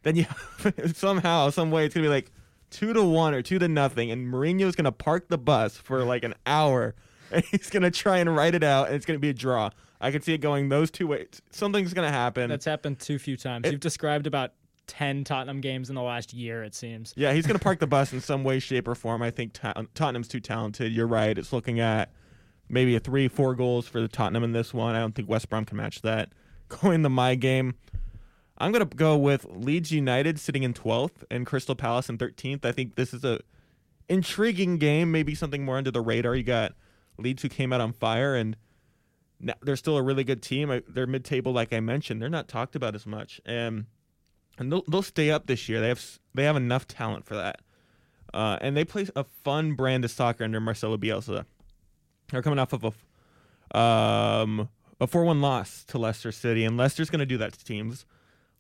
[0.05, 0.27] then you
[0.95, 2.31] somehow, some way, it's gonna be like
[2.71, 6.25] two to one or two to nothing, and Mourinho's gonna park the bus for like
[6.25, 6.95] an hour,
[7.33, 9.71] and he's gonna try and write it out, and it's gonna be a draw.
[10.01, 11.43] I can see it going those two ways.
[11.51, 12.49] Something's gonna happen.
[12.51, 13.67] That's happened too few times.
[13.67, 14.53] It- You've described about
[14.87, 16.63] ten Tottenham games in the last year.
[16.63, 17.13] It seems.
[17.17, 19.23] yeah, he's gonna park the bus in some way, shape, or form.
[19.23, 20.93] I think Ta- Tottenham's too talented.
[20.93, 21.37] You're right.
[21.37, 22.11] It's looking at
[22.69, 24.95] maybe a three, four goals for the Tottenham in this one.
[24.95, 26.31] I don't think West Brom can match that.
[26.69, 27.75] Going to my game.
[28.59, 32.65] I'm gonna go with Leeds United sitting in 12th and Crystal Palace in 13th.
[32.65, 33.41] I think this is a
[34.09, 36.35] intriguing game, maybe something more under the radar.
[36.35, 36.73] You got
[37.19, 38.57] Leeds who came out on fire, and
[39.63, 40.83] they're still a really good team.
[40.89, 42.21] They're mid-table, like I mentioned.
[42.21, 43.87] They're not talked about as much, and
[44.59, 45.81] and they'll, they'll stay up this year.
[45.81, 47.61] They have they have enough talent for that,
[48.35, 51.45] uh, and they play a fun brand of soccer under Marcelo Bielsa.
[52.31, 54.69] They're coming off of a um,
[55.01, 58.05] a four-one loss to Leicester City, and Leicester's going to do that to teams.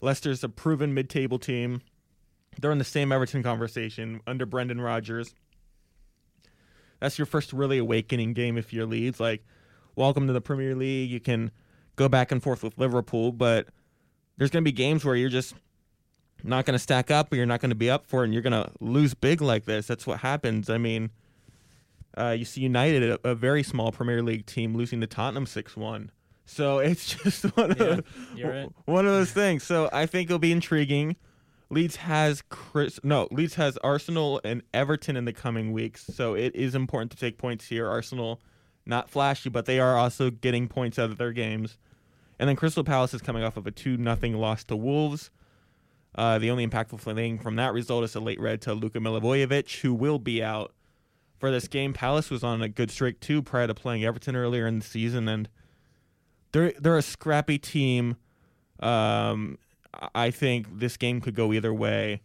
[0.00, 1.82] Leicester's a proven mid-table team.
[2.60, 5.34] They're in the same Everton conversation under Brendan Rodgers.
[7.00, 9.20] That's your first really awakening game if you're Leeds.
[9.20, 9.44] Like,
[9.94, 11.10] welcome to the Premier League.
[11.10, 11.50] You can
[11.96, 13.68] go back and forth with Liverpool, but
[14.36, 15.54] there's going to be games where you're just
[16.42, 18.32] not going to stack up or you're not going to be up for it and
[18.32, 19.86] you're going to lose big like this.
[19.86, 20.70] That's what happens.
[20.70, 21.10] I mean,
[22.16, 25.76] uh, you see United, a, a very small Premier League team, losing to Tottenham 6
[25.76, 26.10] 1.
[26.48, 28.68] So it's just one of, Yeah, right.
[28.86, 29.62] one of those things.
[29.62, 31.16] So I think it'll be intriguing.
[31.70, 36.06] Leeds has Chris no, Leeds has Arsenal and Everton in the coming weeks.
[36.06, 37.86] So it is important to take points here.
[37.86, 38.40] Arsenal
[38.86, 41.76] not flashy, but they are also getting points out of their games.
[42.38, 45.30] And then Crystal Palace is coming off of a 2 nothing loss to Wolves.
[46.14, 49.80] Uh, the only impactful thing from that result is a late red to Luka Milivojevic,
[49.80, 50.72] who will be out
[51.38, 51.92] for this game.
[51.92, 55.28] Palace was on a good streak too prior to playing Everton earlier in the season,
[55.28, 55.48] and
[56.52, 58.16] they're they're a scrappy team.
[58.80, 59.58] Um,
[60.14, 62.22] I think this game could go either way.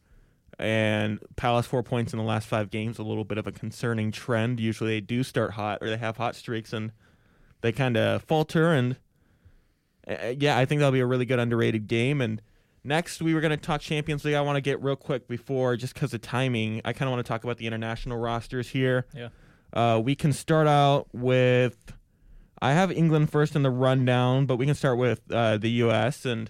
[0.59, 4.11] And Palace four points in the last five games, a little bit of a concerning
[4.11, 4.59] trend.
[4.59, 6.91] Usually they do start hot or they have hot streaks and
[7.61, 8.71] they kind of falter.
[8.71, 8.97] And
[10.07, 12.21] uh, yeah, I think that'll be a really good underrated game.
[12.21, 12.41] And
[12.83, 14.35] Next, we were going to talk Champions League.
[14.35, 17.25] I want to get real quick before, just because of timing, I kind of want
[17.25, 19.05] to talk about the international rosters here.
[19.15, 19.29] Yeah.
[19.71, 21.93] Uh, we can start out with.
[22.63, 26.23] I have England first in the rundown, but we can start with uh, the U.S.
[26.25, 26.49] and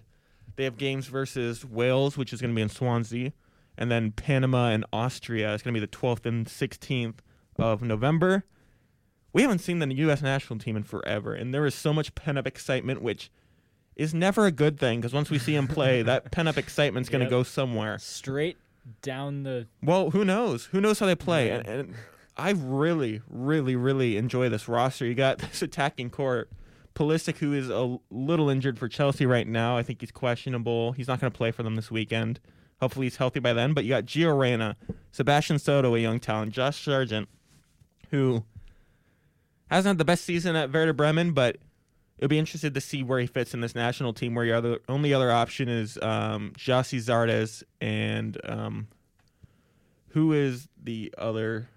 [0.55, 3.33] they have games versus Wales, which is going to be in Swansea,
[3.77, 5.53] and then Panama and Austria.
[5.53, 7.15] It's going to be the 12th and 16th
[7.57, 8.43] of November.
[9.33, 10.21] We haven't seen the U.S.
[10.21, 13.31] national team in forever, and there is so much pent up excitement, which
[13.95, 17.09] is never a good thing because once we see them play, that pent up excitement's
[17.09, 17.31] going to Yep.
[17.31, 17.97] go somewhere.
[17.97, 18.57] Straight
[19.01, 19.65] down the.
[19.81, 20.65] Well, who knows?
[20.65, 21.49] Who knows how they play?
[21.49, 21.95] And, and
[22.35, 25.05] I really, really, really enjoy this roster.
[25.05, 26.47] You got this attacking core.
[26.95, 29.75] Pulisic, who is a little injured for Chelsea right now.
[29.75, 30.91] I think he's questionable.
[30.91, 32.39] He's not going to play for them this weekend.
[32.79, 33.73] Hopefully, he's healthy by then.
[33.73, 34.75] But you got Gio Reyna,
[35.11, 37.29] Sebastian Soto, a young talent, Josh Sargent,
[38.11, 38.43] who
[39.71, 41.57] hasn't had the best season at Werder Bremen, but
[42.19, 44.35] it'll be interested to see where he fits in this national team.
[44.35, 48.87] Where your other only other option is um, Gyasi Zardes and um,
[50.09, 51.69] who is the other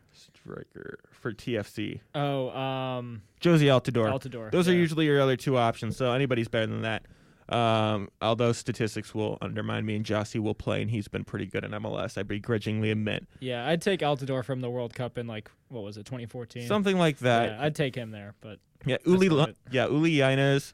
[0.47, 2.01] striker for TFC?
[2.15, 4.11] Oh, um, Jozy Altidore.
[4.11, 4.51] Altidore.
[4.51, 7.05] Those are usually your other two options, so anybody's better than that.
[7.49, 11.65] Um, although statistics will undermine me, and Gyasi will play, and he's been pretty good
[11.65, 12.19] in MLS.
[12.19, 15.97] I begrudgingly admit Yeah, I'd take Altidore from the World Cup in like what was
[15.97, 16.67] it, 2014?
[16.67, 17.51] something like that.
[17.51, 19.55] Yeah, I'd take him there, but Yeah, Uli.
[19.71, 20.73] Yeah, Uli Llanez.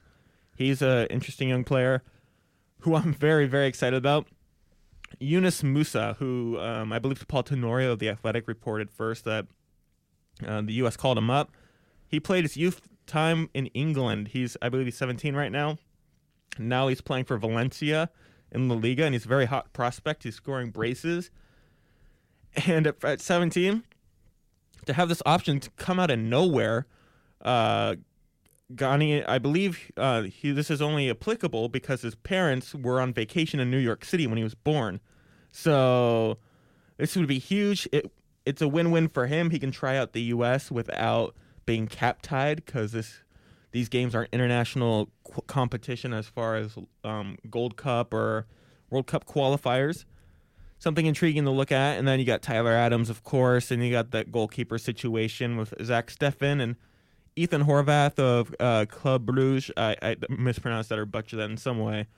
[0.57, 2.03] He's an interesting young player,
[2.81, 4.27] who I'm very very excited about.
[5.19, 9.47] Yunus Musah, who um, I believe Paul Tenorio of the Athletic reported first that
[10.47, 10.97] uh, the U.S.
[10.97, 11.53] called him up.
[12.07, 14.29] He played his youth time in England.
[14.29, 15.79] He's I believe he's 17 right now.
[16.59, 18.11] Now he's playing for Valencia
[18.51, 20.25] in La Liga, and he's a very hot prospect.
[20.25, 21.31] He's scoring braces.
[22.67, 23.83] And at, at 17,
[24.85, 26.87] to have this option to come out of nowhere,
[27.41, 27.97] uh,
[28.75, 33.61] Ghani, I believe uh, he, this is only applicable because his parents were on vacation
[33.61, 35.01] in New York City when he was born.
[35.51, 36.39] So
[36.97, 37.89] this would be huge.
[37.93, 38.11] It,
[38.45, 39.51] it's a win-win for him.
[39.51, 40.71] He can try out the U.S.
[40.71, 41.35] without
[41.67, 43.21] being cap tied because this
[43.71, 48.47] these games aren't international qu- competition as far as um, Gold Cup or
[48.91, 50.05] World Cup qualifiers.
[50.79, 53.91] Something intriguing to look at, and then you got Tyler Adams, of course, and you
[53.91, 56.77] got that goalkeeper situation with Zach Steffen and
[57.37, 59.71] Ethan Horvath of uh, Club Bruges.
[59.77, 62.09] I, I mispronounced that or butchered that in some way.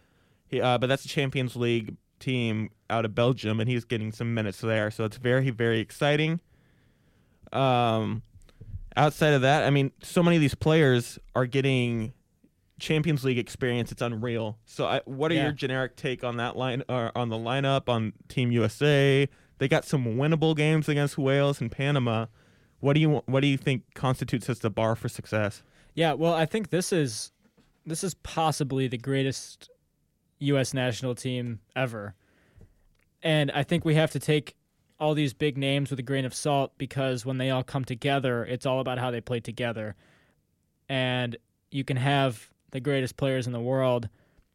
[0.48, 4.34] He, uh, but that's a Champions League team out of Belgium, and he's getting some
[4.34, 4.90] minutes there.
[4.90, 6.40] So it's very, very exciting.
[7.52, 8.22] Um,
[8.96, 12.12] outside of that, I mean, so many of these players are getting
[12.80, 13.92] Champions League experience.
[13.92, 14.58] It's unreal.
[14.64, 15.44] So, I, what are Yeah.
[15.44, 16.82] your generic take on that line?
[16.88, 19.28] Uh, on the lineup on Team USA?
[19.58, 22.26] They got some winnable games against Wales and Panama.
[22.80, 25.62] What do you what do you think constitutes as the bar for success?
[25.94, 26.12] yeah.
[26.12, 27.30] Well, I think this is
[27.86, 29.70] this is possibly the greatest
[30.44, 30.74] U.S.
[30.74, 32.14] national team ever,
[33.22, 34.54] and I think we have to take
[34.98, 38.44] all these big names with a grain of salt because when they all come together,
[38.44, 39.96] it's all about how they play together,
[40.88, 41.36] and
[41.70, 44.08] you can have the greatest players in the world,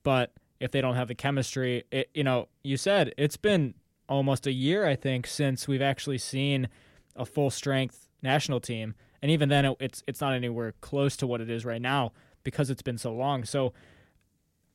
[0.03, 3.73] but if they don't have the chemistry, it, you know, you said it's been
[4.07, 6.67] almost a year, I think, since we've actually seen
[7.15, 11.27] a full strength national team, and even then, it, it's it's not anywhere close to
[11.27, 12.11] what it is right now
[12.43, 13.43] because it's been so long.
[13.43, 13.73] So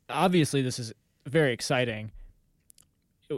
[0.09, 0.93] obviously, this is
[1.27, 2.13] very exciting.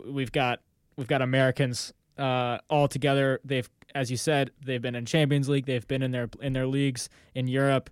[0.07, 0.61] We've got
[0.97, 3.41] we've got Americans uh, all together.
[3.45, 5.67] They've, as you said, they've been in Champions League.
[5.67, 7.91] They've been in their in their leagues in Europe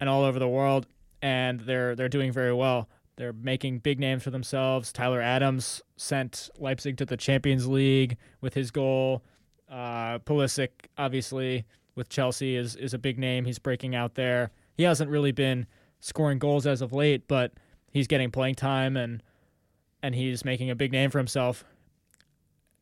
[0.00, 0.86] and all over the world,
[1.20, 2.88] and they're they're doing very well.
[3.16, 4.92] They're making big names for themselves.
[4.92, 9.22] Tyler Adams sent Leipzig to the Champions League with his goal.
[9.70, 13.44] Uh, Pulisic, obviously, with Chelsea is is a big name.
[13.44, 14.50] He's breaking out there.
[14.74, 15.66] He hasn't really been
[16.00, 17.52] scoring goals as of late, but
[17.92, 19.22] he's getting playing time and
[20.02, 21.64] and he's making a big name for himself.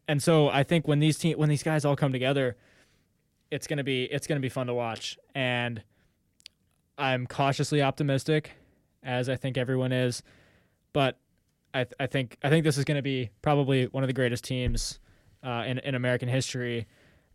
[0.08, 2.56] And so I think when these team when these guys all come together,
[3.50, 5.18] it's gonna be it's gonna be fun to watch.
[5.34, 5.82] And
[6.96, 8.52] I'm cautiously optimistic,
[9.02, 10.22] as I think everyone is,
[10.92, 11.18] but
[11.74, 14.44] I th- I think I think this is gonna be probably one of the greatest
[14.44, 14.98] teams
[15.42, 16.86] uh, in in American history,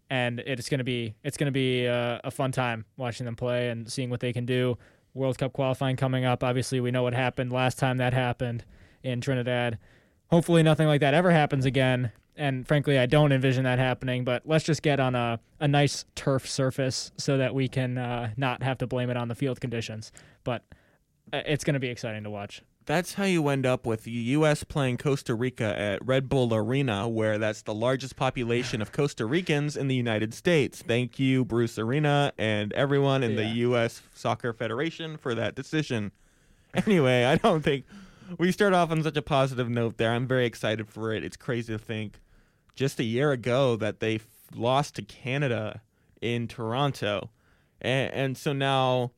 [0.10, 3.90] and it's gonna be it's gonna be uh, a fun time watching them play and
[3.92, 4.78] seeing what they can do.
[5.15, 6.43] World Cup qualifying coming up.
[6.43, 8.63] Obviously, we know what happened last time that happened
[9.01, 9.80] in Trinidad.
[10.28, 12.12] Hopefully, nothing like that ever happens again.
[12.36, 14.25] And frankly, I don't envision that happening.
[14.25, 18.32] But let's just get on a, a nice turf surface so that we can uh,
[18.36, 20.12] not have to blame it on the field conditions.
[20.43, 20.63] But
[21.32, 22.62] uh, it's going to be exciting to watch.
[22.86, 24.63] That's how you end up with the U.S.
[24.63, 29.76] playing Costa Rica at Red Bull Arena, where that's the largest population of Costa Ricans
[29.76, 30.84] in the United States.
[30.84, 34.04] Thank you, Bruce Arena, and everyone in the U.S.
[34.13, 36.12] Soccer Federation for that decision.
[36.86, 37.86] Anyway, I don't think
[38.38, 40.12] we start off on such a positive note there.
[40.12, 41.24] I'm very excited for it.
[41.24, 42.19] It's crazy to think
[42.76, 45.82] just a year ago that they f- lost to Canada
[46.21, 47.30] in Toronto.
[47.80, 49.12] And, and so now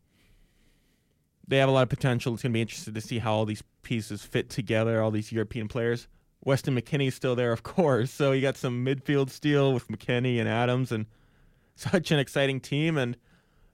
[1.47, 2.33] they have a lot of potential.
[2.33, 5.31] It's going to be interesting to see how all these pieces fit together, all these
[5.31, 6.07] European players.
[6.43, 8.12] Weston McKennie's still there, of course.
[8.12, 11.05] So you got some midfield steel with McKennie and Adams, and
[11.75, 12.97] such an exciting team.
[12.97, 13.17] And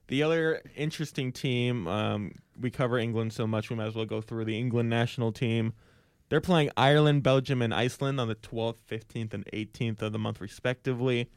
[0.08, 4.20] the other interesting team, um, we cover England so much, we might as well go
[4.20, 5.72] through the England national team.
[6.28, 10.40] They're playing Ireland, Belgium, and Iceland on the 12th, 15th, and 18th of the month,
[10.40, 11.28] respectively.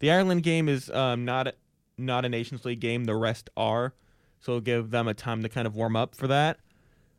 [0.00, 1.54] The Ireland game is um, not
[1.96, 3.04] not a Nations League game.
[3.04, 3.94] The rest are,
[4.40, 6.58] so it'll give them a time to kind of warm up for that.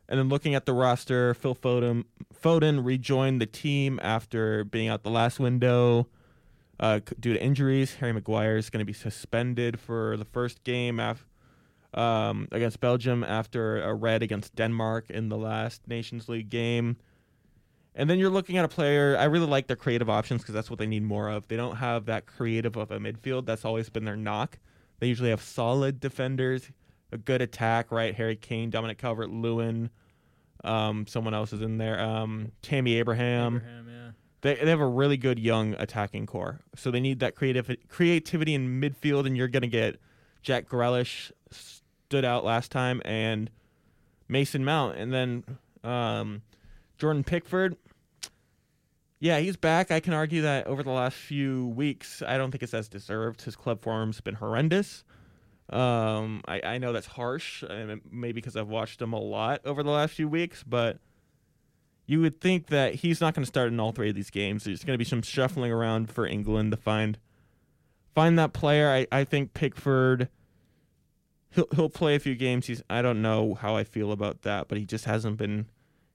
[0.08, 2.04] And then looking at the roster, Phil Foden,
[2.42, 6.08] Foden rejoined the team after being out the last window
[6.80, 7.94] uh, due to injuries.
[7.96, 11.26] Harry Maguire is going to be suspended for the first game af-
[11.94, 16.96] um, against Belgium after a red against Denmark in the last Nations League game.
[17.94, 19.16] And then you're looking at a player.
[19.18, 21.46] I really like their creative options because that's what they need more of.
[21.48, 23.46] They don't have that creative of a midfield.
[23.46, 24.58] That's always been their knock.
[25.00, 26.70] They usually have solid defenders,
[27.12, 28.14] a good attack, right?
[28.14, 29.90] Harry Kane, Dominic Calvert Lewin,
[30.64, 32.00] um, someone else is in there.
[32.00, 33.56] Um, Tammy Abraham.
[33.56, 34.10] Abraham, yeah.
[34.42, 36.60] They, they have a really good young attacking core.
[36.74, 40.00] So they need that creative creativity in midfield, and you're going to get
[40.42, 43.50] Jack Grealish stood out last time, and
[44.28, 45.44] Mason Mount, and then
[45.84, 46.42] um,
[46.98, 47.76] Jordan Pickford.
[49.18, 49.90] Yeah, he's back.
[49.90, 53.42] I can argue that over the last few weeks, I don't think it's as deserved.
[53.42, 55.04] His club form's been horrendous.
[55.70, 59.82] Um, I, I know that's harsh, and maybe because I've watched him a lot over
[59.82, 60.98] the last few weeks, but
[62.06, 64.64] you would think that he's not going to start in all three of these games.
[64.64, 67.18] There's going to be some shuffling around for England to find
[68.14, 68.90] find that player.
[68.90, 70.28] I, I think Pickford
[71.50, 72.66] he'll he'll play a few games.
[72.66, 75.66] He's I don't know how I feel about that, but he just hasn't been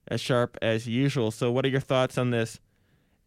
[0.07, 1.31] as sharp as usual.
[1.31, 2.59] So what are your thoughts on this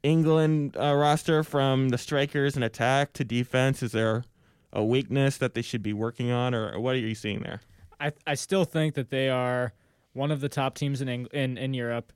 [0.02, 3.82] England uh, roster from the strikers and attack to defense?
[3.82, 4.24] Is there
[4.72, 7.60] a weakness that they should be working on, or what are you seeing there?
[8.00, 9.72] I I still think that they are
[10.12, 12.12] one of the top teams in Eng- in in Europe.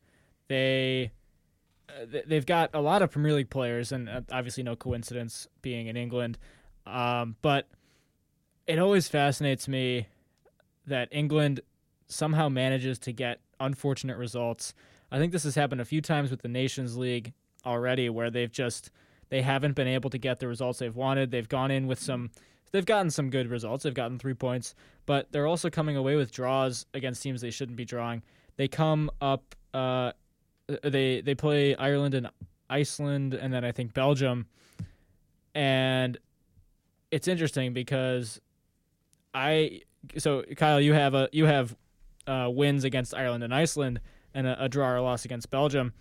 [0.48, 1.12] They
[1.88, 5.86] uh, they've got a lot of Premier League players, and uh, obviously no coincidence being
[5.86, 6.38] in England.
[6.86, 7.68] Um, but
[8.66, 10.08] it always fascinates me
[10.86, 11.60] that England
[12.08, 14.74] somehow manages to get unfortunate results.
[15.10, 17.32] I think this has happened a few times with the Nations League
[17.64, 18.90] already, where they've just
[19.32, 21.30] they haven't been able to get the results they've wanted.
[21.30, 22.30] They've gone in with some
[22.70, 23.82] they've gotten some good results.
[23.82, 24.74] They've gotten three points,
[25.06, 28.22] but they're also coming away with draws against teams they shouldn't be drawing.
[28.56, 30.12] They come up, uh,
[30.84, 32.28] they they play Ireland and
[32.68, 34.48] Iceland, and then I think Belgium,
[35.54, 36.18] and
[37.10, 38.38] it's interesting because
[39.32, 39.80] I
[40.18, 41.74] so Kyle, you have a you have
[42.26, 43.98] uh, wins against Ireland and Iceland,
[44.34, 45.94] and a, a draw or loss against Belgium.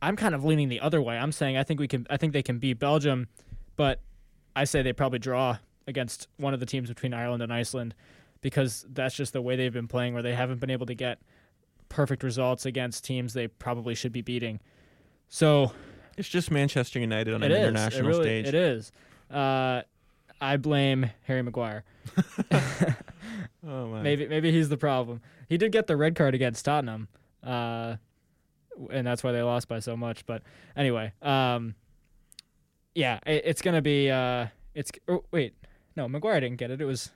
[0.00, 1.16] I'm kind of leaning the other way.
[1.18, 2.06] I'm saying I think we can.
[2.10, 3.28] I think they can beat Belgium,
[3.76, 4.00] but
[4.54, 7.94] I say they probably draw against one of the teams between Ireland and Iceland
[8.40, 11.18] because that's just the way they've been playing, where they haven't been able to get
[11.88, 14.60] perfect results against teams they probably should be beating.
[15.28, 15.72] So
[16.16, 17.58] It's just Manchester United on an is.
[17.58, 18.46] international it really, stage.
[18.48, 18.92] It is.
[19.30, 19.82] Uh,
[20.40, 21.84] I blame Harry Maguire.
[23.66, 24.02] Oh my.
[24.02, 25.20] Maybe maybe he's the problem.
[25.48, 27.08] He did get the red card against Tottenham,
[27.42, 27.96] uh,
[28.90, 30.24] and that's why they lost by so much.
[30.26, 30.42] But
[30.76, 31.74] anyway, um,
[32.94, 34.10] yeah, it, it's gonna be.
[34.10, 35.54] Uh, it's oh, wait,
[35.96, 36.80] no, Maguire didn't get it.
[36.80, 37.10] It was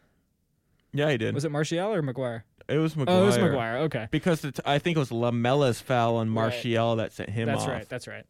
[0.93, 1.35] Yeah, he did.
[1.35, 2.45] was it Martial or Maguire?
[2.69, 3.17] It was Maguire.
[3.17, 3.77] Oh, it was Maguire.
[3.79, 6.35] Okay, Because I think it was Lamela's foul on Right.
[6.35, 7.55] Martial that sent him off.
[7.57, 7.69] that's off.
[7.69, 7.89] right.
[7.89, 8.25] That's right.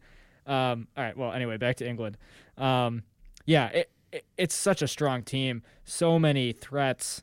[0.46, 1.16] Um, all right.
[1.16, 2.16] Well, anyway, back to England.
[2.58, 3.02] Um,
[3.44, 5.62] yeah, it, it it's such a strong team.
[5.84, 7.22] So many threats.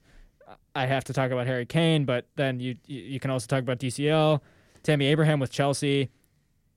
[0.75, 3.59] I have to talk about Harry Kane, but then you you you can also talk
[3.61, 4.39] about DCL,
[4.89, 6.09] Tammy Abraham with Chelsea.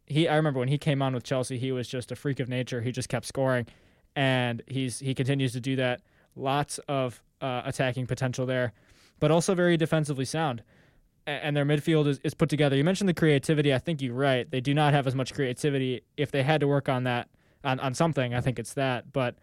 [0.04, 2.48] He I remember when he came on with Chelsea, he was just a freak of
[2.48, 2.82] nature.
[2.82, 3.66] He just kept scoring,
[4.14, 6.02] and he's he continues to do that.
[6.36, 8.74] Lots of uh, attacking potential there,
[9.18, 10.62] but also very defensively sound
[11.24, 12.76] and their midfield is, is put together.
[12.76, 13.72] You mentioned the creativity.
[13.72, 14.50] I think you're right.
[14.50, 16.02] They do not have as much creativity.
[16.16, 17.28] If they had to work on that,
[17.62, 19.12] on, on something, I think it's that.
[19.12, 19.36] But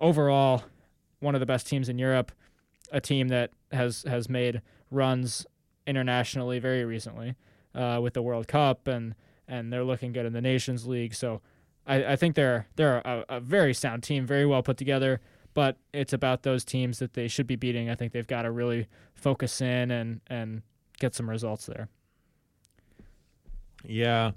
[0.00, 0.64] overall,
[1.20, 2.32] one of the best teams in Europe,
[2.90, 5.46] a team that has, has made runs
[5.86, 7.36] internationally very recently
[7.76, 9.14] uh, with the World Cup, and,
[9.46, 11.14] and they're looking good in the Nations League.
[11.14, 11.42] So
[11.86, 15.20] I, I think they're, they're a, a very sound team, very well put together.
[15.54, 17.88] But it's about those teams that they should be beating.
[17.88, 20.60] I think they've got to really focus in and, and
[20.98, 21.88] get some results there.
[23.82, 24.32] Yeah.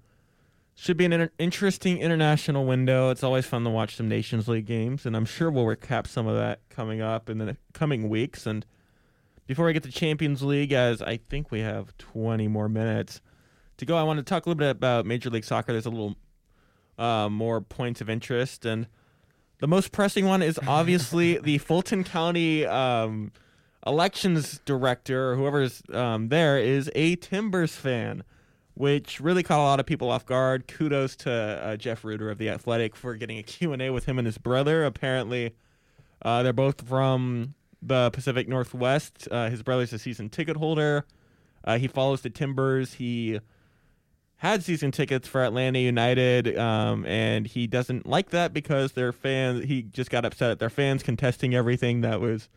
[0.75, 3.09] Should be an inter- interesting international window.
[3.09, 6.25] It's always fun to watch some Nations League games, and I'm sure we'll recap some
[6.25, 8.45] of that coming up in the coming weeks.
[8.45, 8.65] And
[9.45, 13.19] before I get to Champions League, as I think we have 20 more minutes,
[13.79, 15.71] to go, I want to talk a little bit about Major League Soccer.
[15.71, 16.15] There's a little
[16.97, 18.87] uh, more points of interest, and
[19.59, 23.31] the most pressing one is obviously the Fulton County um,
[23.85, 28.23] elections director, or whoever's um, there, is a Timbers fan,
[28.73, 30.67] which really caught a lot of people off guard.
[30.67, 34.25] Kudos to uh, Jeff Rueter of the Athletic for getting a Q&A with him and
[34.25, 34.85] his brother.
[34.85, 35.55] Apparently,
[36.21, 39.27] uh, they're both from the Pacific Northwest.
[39.31, 41.05] Uh, his brother's a season ticket holder.
[41.63, 42.93] Uh, he follows the Timbers.
[42.93, 43.39] He
[44.39, 49.65] had season tickets for Atlanta United, um, and he doesn't like that because their fans.
[49.65, 52.47] He just got upset at their fans contesting everything that was.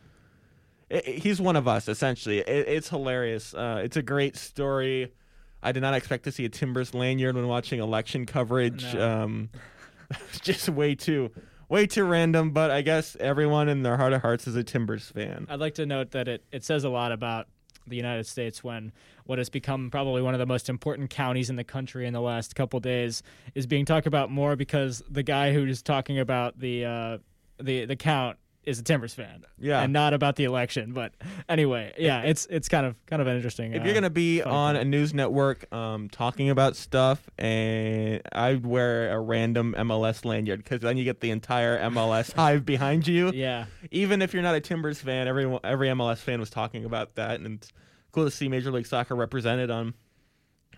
[0.89, 2.39] It, he's one of us, essentially.
[2.39, 3.53] It, it's hilarious.
[3.53, 5.12] Uh, it's a great story.
[5.61, 8.95] I did not expect to see a Timbers lanyard when watching election coverage.
[8.95, 9.24] No.
[9.24, 9.51] Um,
[10.43, 11.33] just way too,
[11.68, 12.53] way too random.
[12.53, 15.49] But I guess everyone in their heart of hearts is a Timbers fan.
[15.51, 17.49] I'd like to note that it, it says a lot about
[17.87, 18.93] the United States when
[19.24, 22.20] what has become probably one of the most important counties in the country in the
[22.20, 23.22] last couple days
[23.55, 27.18] is being talked about more because the guy who is talking about the uh,
[27.61, 29.81] the the count is a Timbers fan, Yeah.
[29.83, 30.93] and not about the election.
[30.93, 31.13] But
[31.49, 33.73] anyway, yeah, it's it's kind of kind of an interesting.
[33.73, 34.83] If uh, you're gonna be on thing.
[34.83, 40.81] a news network um, talking about stuff, and I'd wear a random MLS lanyard because
[40.81, 43.33] then you get the entire MLS hive behind you.
[43.35, 47.17] yeah, Even if you're not a Timbers fan, every every MLS fan was talking about
[47.17, 47.73] that, and it's
[48.13, 49.95] cool to see Major League Soccer represented on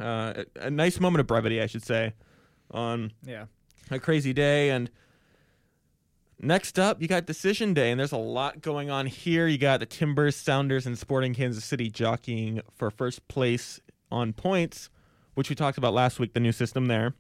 [0.01, 2.14] uh, a, a nice moment of brevity, I should say,
[2.70, 3.47] on yeah,
[3.91, 4.70] a crazy day.
[4.70, 4.91] And
[6.45, 9.47] next up, you got Decision Day, and there's a lot going on here.
[9.47, 13.80] You got the Timbers, Sounders, and Sporting Kansas City jockeying for first place
[14.11, 14.90] on points,
[15.34, 17.14] which we talked about last week, the new system there.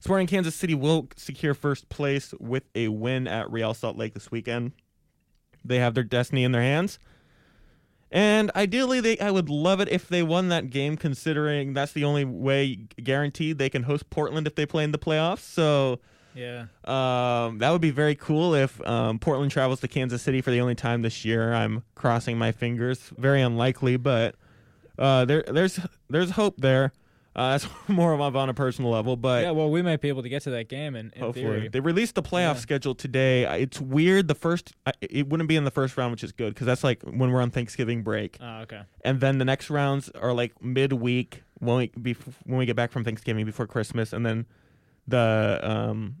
[0.00, 4.30] Sporting Kansas City will secure first place with a win at Real Salt Lake this
[4.30, 4.72] weekend.
[5.64, 6.98] They have their destiny in their hands.
[8.10, 12.04] And ideally, they I would love it if they won that game, considering that's the
[12.04, 15.38] only way guaranteed they can host Portland if they play in the playoffs.
[15.38, 16.00] So
[16.34, 16.66] yeah.
[16.84, 20.60] um, that would be very cool if um, Portland travels to Kansas City for the
[20.60, 21.52] only time this year.
[21.52, 23.10] I'm crossing my fingers.
[23.18, 24.34] Very unlikely, but
[24.98, 25.80] uh, there there's
[26.10, 26.92] there's hope there.
[27.34, 30.22] Uh, that's more of on a personal level, but yeah, well, we might be able
[30.22, 31.68] to get to that game in Hopefully, theory.
[31.68, 32.60] they released the playoff Yeah.
[32.60, 33.44] schedule today.
[33.62, 34.28] It's weird.
[34.28, 37.02] The first, it wouldn't be in the first round, which is good because that's like
[37.04, 38.82] when we're on Thanksgiving break, Oh, okay.
[39.02, 42.90] and then the next rounds are like midweek when we bef- when we get back
[42.92, 44.44] from Thanksgiving before Christmas, and then
[45.06, 46.16] the um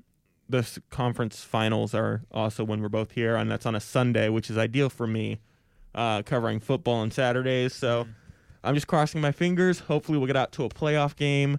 [0.48, 4.50] the conference finals are also when we're both here, and that's on a Sunday, which
[4.50, 5.40] is ideal for me,
[5.94, 7.74] uh, covering football on Saturdays.
[7.74, 8.06] So.
[8.64, 9.80] I'm just crossing my fingers.
[9.80, 11.58] Hopefully, we'll get out to a playoff game.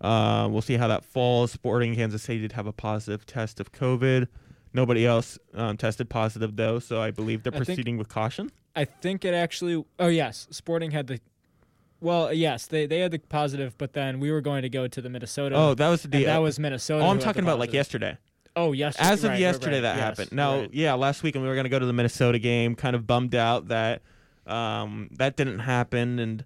[0.00, 1.50] Uh, we'll see how that falls.
[1.50, 4.28] Sporting Kansas City did have a positive test of COVID.
[4.72, 8.52] Nobody else um, tested positive though, so I believe they're I think- proceeding with caution.
[8.76, 9.84] I think it actually.
[9.98, 11.18] Oh yes, Sporting had the.
[12.00, 15.00] Well, yes, they they had the positive, but then we were going to go to
[15.00, 15.56] the Minnesota.
[15.56, 16.26] Oh, that was the and deal.
[16.26, 17.04] that was Minnesota.
[17.04, 18.18] Oh, I'm talking about like yesterday.
[18.56, 19.08] Oh, yesterday.
[19.08, 19.80] As of right, yesterday, right.
[19.82, 20.32] that Yes, happened.
[20.32, 20.70] Now, right.
[20.72, 23.06] yeah, last week when we were going to go to the Minnesota game, kind of
[23.06, 24.02] bummed out that
[24.46, 26.44] um, that didn't happen, and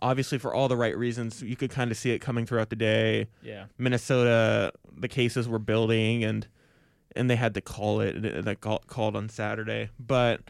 [0.00, 2.76] obviously for all the right reasons, you could kind of see it coming throughout the
[2.76, 3.28] day.
[3.42, 6.46] yeah, Minnesota, the cases were building, and
[7.16, 8.16] and they had to call it.
[8.16, 10.40] and They call, called on Saturday, but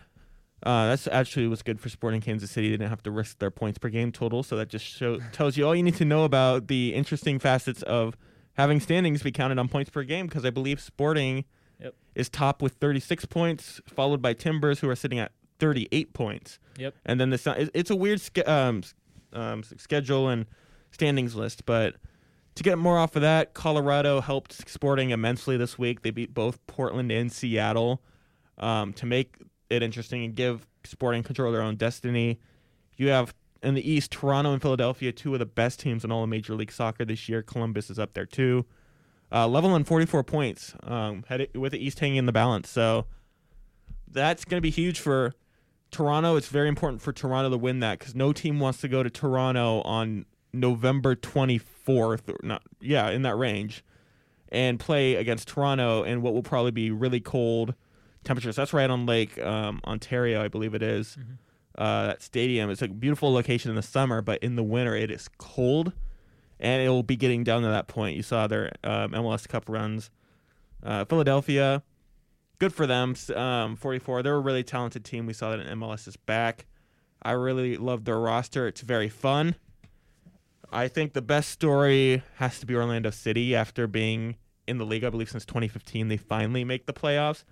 [0.64, 2.68] uh, that's actually was good for Sporting Kansas City.
[2.70, 5.56] They didn't have to risk their points per game total, so that just show, tells
[5.56, 8.16] you all you need to know about the interesting facets of
[8.54, 10.26] having standings be counted on points per game.
[10.26, 11.44] Because I believe Sporting
[11.80, 11.94] Yep.
[12.14, 16.58] is top with 36 points, followed by Timbers, who are sitting at 38 points.
[16.78, 16.94] Yep.
[17.04, 18.82] And then the it's a weird ske- um,
[19.32, 20.46] um, schedule and
[20.92, 21.96] standings list, but
[22.54, 26.02] to get more off of that, Colorado helped Sporting immensely this week.
[26.02, 28.00] They beat both Portland and Seattle
[28.58, 29.36] um, to make
[29.74, 32.38] it interesting and give Sporting control their own destiny.
[32.96, 36.22] You have in the East, Toronto and Philadelphia, two of the best teams in all
[36.22, 37.42] of Major League Soccer this year.
[37.42, 38.66] Columbus is up there too.
[39.32, 42.68] Uh, level on 44 points, um, headed, with the East hanging in the balance.
[42.68, 43.06] So
[44.06, 45.32] that's going to be huge for
[45.90, 46.36] Toronto.
[46.36, 49.10] It's very important for Toronto to win that because no team wants to go to
[49.10, 53.82] Toronto on November 24th, or not, yeah, in that range,
[54.50, 57.74] and play against Toronto in what will probably be really cold
[58.24, 58.56] temperatures.
[58.56, 61.16] That's right on Lake um, Ontario, I believe it is.
[61.18, 61.38] Mhm.
[61.76, 62.70] Uh, that stadium.
[62.70, 65.92] It's a beautiful location in the summer, but in the winter it is cold,
[66.60, 68.16] and it will be getting down to that point.
[68.16, 70.10] You saw their um, MLS Cup runs.
[70.84, 71.82] Uh, Philadelphia,
[72.60, 73.16] good for them.
[73.34, 74.22] Um, 44.
[74.22, 75.26] They're a really talented team.
[75.26, 76.66] We saw that in MLS is back.
[77.22, 78.68] I really love their roster.
[78.68, 79.56] It's very fun.
[80.70, 85.04] I think the best story has to be Orlando City after being in the league,
[85.04, 86.08] I believe, since 2015.
[86.08, 87.44] They finally make the playoffs.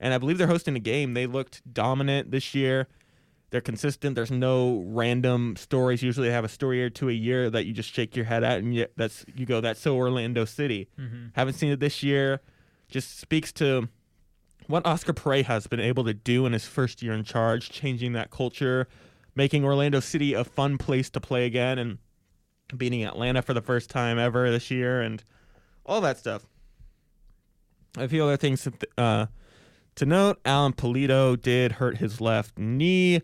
[0.00, 1.14] And I believe they're hosting a game.
[1.14, 2.88] They looked dominant this year.
[3.50, 4.14] They're consistent.
[4.14, 6.02] There's no random stories.
[6.02, 8.44] Usually, they have a story or two a year that you just shake your head
[8.44, 11.26] at, and you, that's you go, "That's so Orlando City." Mm-hmm.
[11.34, 12.40] Haven't seen it this year.
[12.88, 13.88] Just speaks to
[14.68, 18.12] what Oscar Pareja has been able to do in his first year in charge, changing
[18.12, 18.86] that culture,
[19.34, 21.98] making Orlando City a fun place to play again, and
[22.76, 25.24] beating Atlanta for the first time ever this year, and
[25.84, 26.46] all that stuff.
[27.96, 29.26] A few other things uh,
[29.96, 33.22] to note: Alan Pulido did hurt his left knee.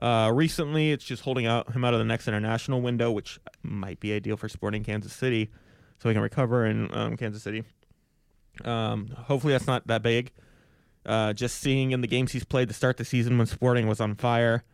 [0.00, 4.00] Uh, recently, it's just holding out him out of the next international window, which might
[4.00, 5.50] be ideal for Sporting Kansas City,
[5.98, 7.64] so he can recover in um, Kansas City.
[8.64, 10.32] Um, hopefully, that's not that big.
[11.06, 14.00] Uh, just seeing in the games he's played to start the season when Sporting was
[14.00, 14.64] on fire,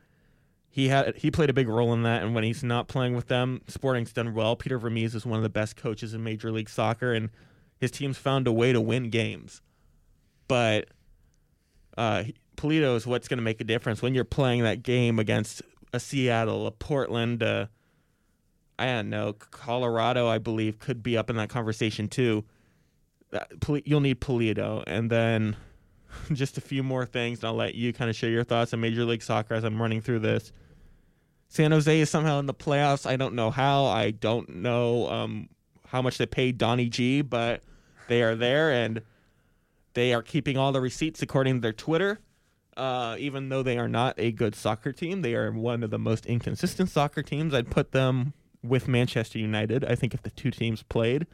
[0.68, 2.22] he had he played a big role in that.
[2.22, 4.56] And when he's not playing with them, Sporting's done well.
[4.56, 7.30] Peter Vermes is one of the best coaches in Major League Soccer, and
[7.78, 9.60] his team's found a way to win games.
[10.46, 10.88] But
[11.97, 12.24] uh,
[12.57, 15.62] Pulido is what's going to make a difference when you're playing that game against
[15.93, 17.66] a Seattle, a Portland, uh,
[18.78, 20.28] I don't know, Colorado.
[20.28, 22.45] I believe could be up in that conversation too.
[23.84, 25.57] You'll need Pulido, and then
[26.32, 28.80] just a few more things, and I'll let you kind of share your thoughts on
[28.80, 30.53] Major League Soccer as I'm running through this.
[31.49, 33.07] San Jose is somehow in the playoffs.
[33.07, 33.86] I don't know how.
[33.86, 35.49] I don't know um,
[35.86, 37.62] how much they paid Donnie G, but
[38.09, 39.03] they are there, and
[39.95, 42.20] they are keeping all the receipts according to their Twitter.
[42.76, 45.99] Uh, even though they are not a good soccer team, they are one of the
[45.99, 47.53] most inconsistent soccer teams.
[47.53, 48.32] I'd put them
[48.62, 49.84] with Manchester United.
[49.84, 51.26] I think if the two teams played,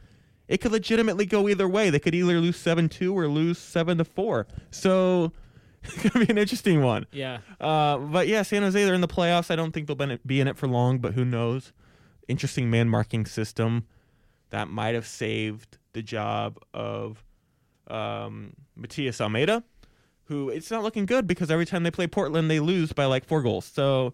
[0.47, 1.89] it could legitimately go either way.
[1.89, 4.47] They could either lose seven two or lose seven to four.
[4.71, 5.31] So
[5.83, 7.05] it's gonna be an interesting one.
[7.11, 7.39] Yeah.
[7.59, 9.51] Uh, but yeah, San Jose they're in the playoffs.
[9.51, 11.71] I don't think they'll be in it for long, but who knows?
[12.27, 13.85] Interesting man marking system
[14.49, 17.23] that might have saved the job of
[17.89, 19.63] um, Matias Almeyda,
[20.25, 23.25] who it's not looking good because every time they play Portland they lose by like
[23.25, 23.65] four goals.
[23.65, 24.13] So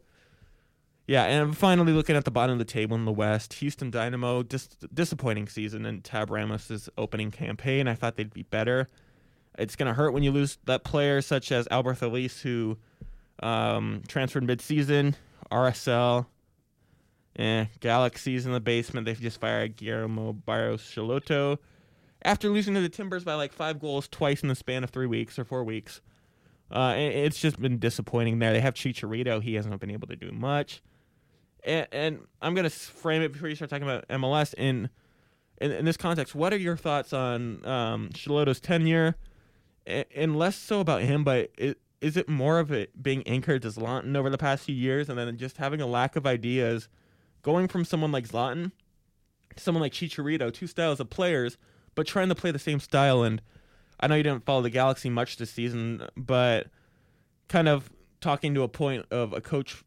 [1.05, 4.41] yeah, and finally looking at the bottom of the table in the West, Houston Dynamo,
[4.41, 7.89] dis- disappointing season in Tab Ramos's opening campaign.
[7.89, 8.89] I thought they'd be better.
[9.57, 12.78] It's going to hurt when you lose that player such as Alberth Elis, who
[13.41, 15.15] um, transferred mid-season,
[15.51, 16.26] RSL,
[17.38, 19.05] eh, Galaxy's in the basement.
[19.05, 20.89] They've just fired Guillermo Barros
[22.24, 25.07] after losing to the Timbers by like five goals twice in the span of three
[25.07, 26.01] weeks or four weeks.
[26.71, 28.51] Uh, it's just been disappointing there.
[28.51, 29.43] They have Chicharito.
[29.43, 30.82] He hasn't been able to do much
[31.63, 34.89] and, and I'm going to frame it before you start talking about MLS in,
[35.59, 36.36] in, in this context.
[36.36, 39.15] What are your thoughts on um, Schelotto's tenure,
[39.86, 43.61] and, and, less so about him, but it, is it more of it being anchored
[43.63, 46.89] to Zlatan over the past few years, and then just having a lack of ideas,
[47.41, 48.71] going from someone like Zlatan
[49.55, 51.57] to someone like Chicharito, two styles of players,
[51.96, 53.24] but trying to play the same style.
[53.24, 53.41] And
[54.00, 56.68] I know you didn't follow the Galaxy much this season, but
[57.48, 57.89] kind of
[58.22, 59.84] talking to a point of a coach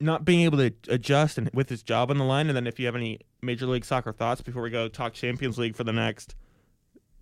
[0.00, 2.48] not being able to adjust and with his job on the line.
[2.48, 5.58] And then if you have any Major League Soccer thoughts before we go talk Champions
[5.58, 6.34] League for the next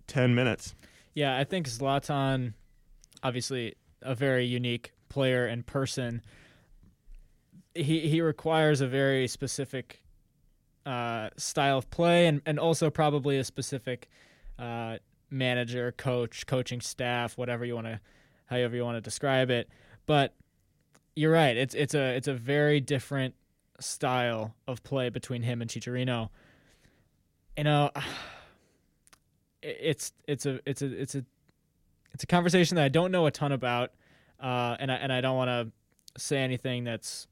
[0.07, 0.75] ten minutes.
[1.13, 2.53] Yeah, I think Zlatan,
[3.23, 6.21] obviously a very unique player and person.
[7.75, 10.01] He he requires a very specific
[10.85, 14.09] uh, style of play and, and also probably a specific
[14.57, 14.97] uh,
[15.29, 17.99] manager, coach, coaching staff, whatever you want to,
[18.45, 19.69] however you want to describe it.
[20.05, 20.33] But
[21.15, 21.55] you're right.
[21.55, 23.35] It's it's a it's a very different
[23.79, 26.29] style of play between him and Chicharito.
[27.57, 27.91] You know,
[29.61, 31.25] it's it's a it's a it's a
[32.13, 33.91] it's a conversation that I don't know a ton about,
[34.39, 37.27] uh, and I and I don't want to say anything that's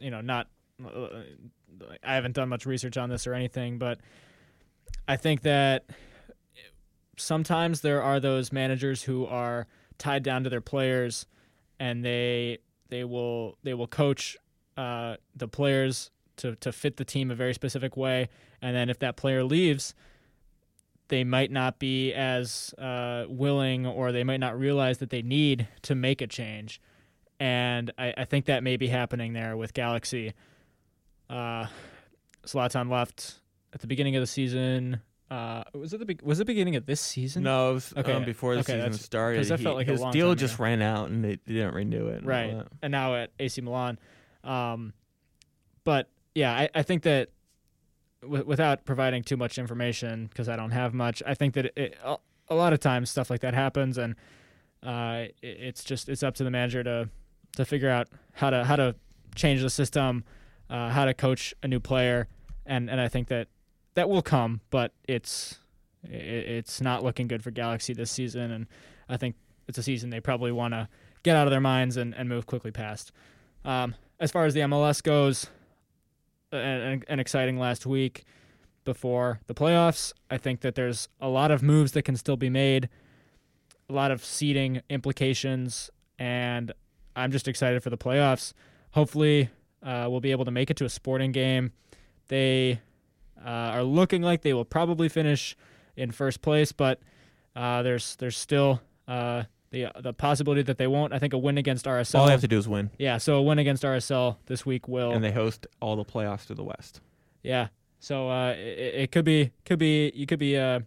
[0.00, 0.48] you know not.
[2.02, 4.00] I haven't done much research on this or anything, but
[5.06, 5.84] I think that
[7.16, 9.66] sometimes there are those managers who are
[9.98, 11.26] tied down to their players
[11.78, 12.58] and they
[12.88, 14.36] they will they will coach
[14.76, 18.28] uh, the players to to fit the team a very specific way,
[18.62, 19.94] and then if that player leaves,
[21.08, 25.68] they might not be as uh, willing or they might not realize that they need
[25.82, 26.80] to make a change.
[27.40, 30.32] And I, I think that may be happening there with Galaxy.
[31.28, 31.66] Uh,
[32.46, 33.40] Zlatan left
[33.72, 35.00] at the beginning of the season.
[35.30, 37.42] Uh, was it the be- was it the beginning of this season?
[37.42, 38.12] No, it was okay.
[38.12, 39.36] Um, before the okay, season started.
[39.38, 42.24] Because that felt like his deal time just ran out and they didn't renew it.
[42.24, 43.98] Right, and, and now at AC Milan.
[44.44, 44.92] Um,
[45.82, 47.30] but yeah, I, I think that
[48.22, 51.96] w- without providing too much information, because I don't have much, I think that it,
[52.04, 52.16] a,
[52.48, 54.16] a lot of times stuff like that happens, and
[54.82, 57.08] uh, it, it's just it's up to the manager to
[57.56, 58.94] to figure out how to how to
[59.34, 60.22] change the system,
[60.70, 62.28] uh, how to coach a new player,
[62.66, 63.48] and and I think that
[63.94, 65.58] that will come, but it's
[66.02, 68.66] it's not looking good for Galaxy this season, and
[69.08, 69.36] I think
[69.66, 70.88] it's a season they probably want to
[71.22, 73.12] get out of their minds and, and move quickly past.
[73.64, 75.46] Um, as far as the MLS goes,
[76.52, 78.24] an, an exciting last week
[78.84, 80.12] before the playoffs.
[80.30, 82.88] I think that there's a lot of moves that can still be made,
[83.88, 86.72] a lot of seeding implications, and
[87.16, 88.52] I'm just excited for the playoffs.
[88.92, 89.48] Hopefully,
[89.84, 91.72] uh, we'll be able to make it to a sporting game.
[92.28, 92.80] They
[93.44, 95.56] uh, are looking like they will probably finish
[95.96, 97.00] in first place, but
[97.54, 101.12] uh, there's there's still uh, the the possibility that they won't.
[101.12, 102.18] I think a win against RSL.
[102.20, 104.88] All they have to do is win, yeah, so a win against RSL this week
[104.88, 105.12] will.
[105.12, 107.00] and they host all the playoffs to the West.
[107.42, 107.68] yeah,
[108.00, 110.80] so uh, it, it could be could be you could be uh,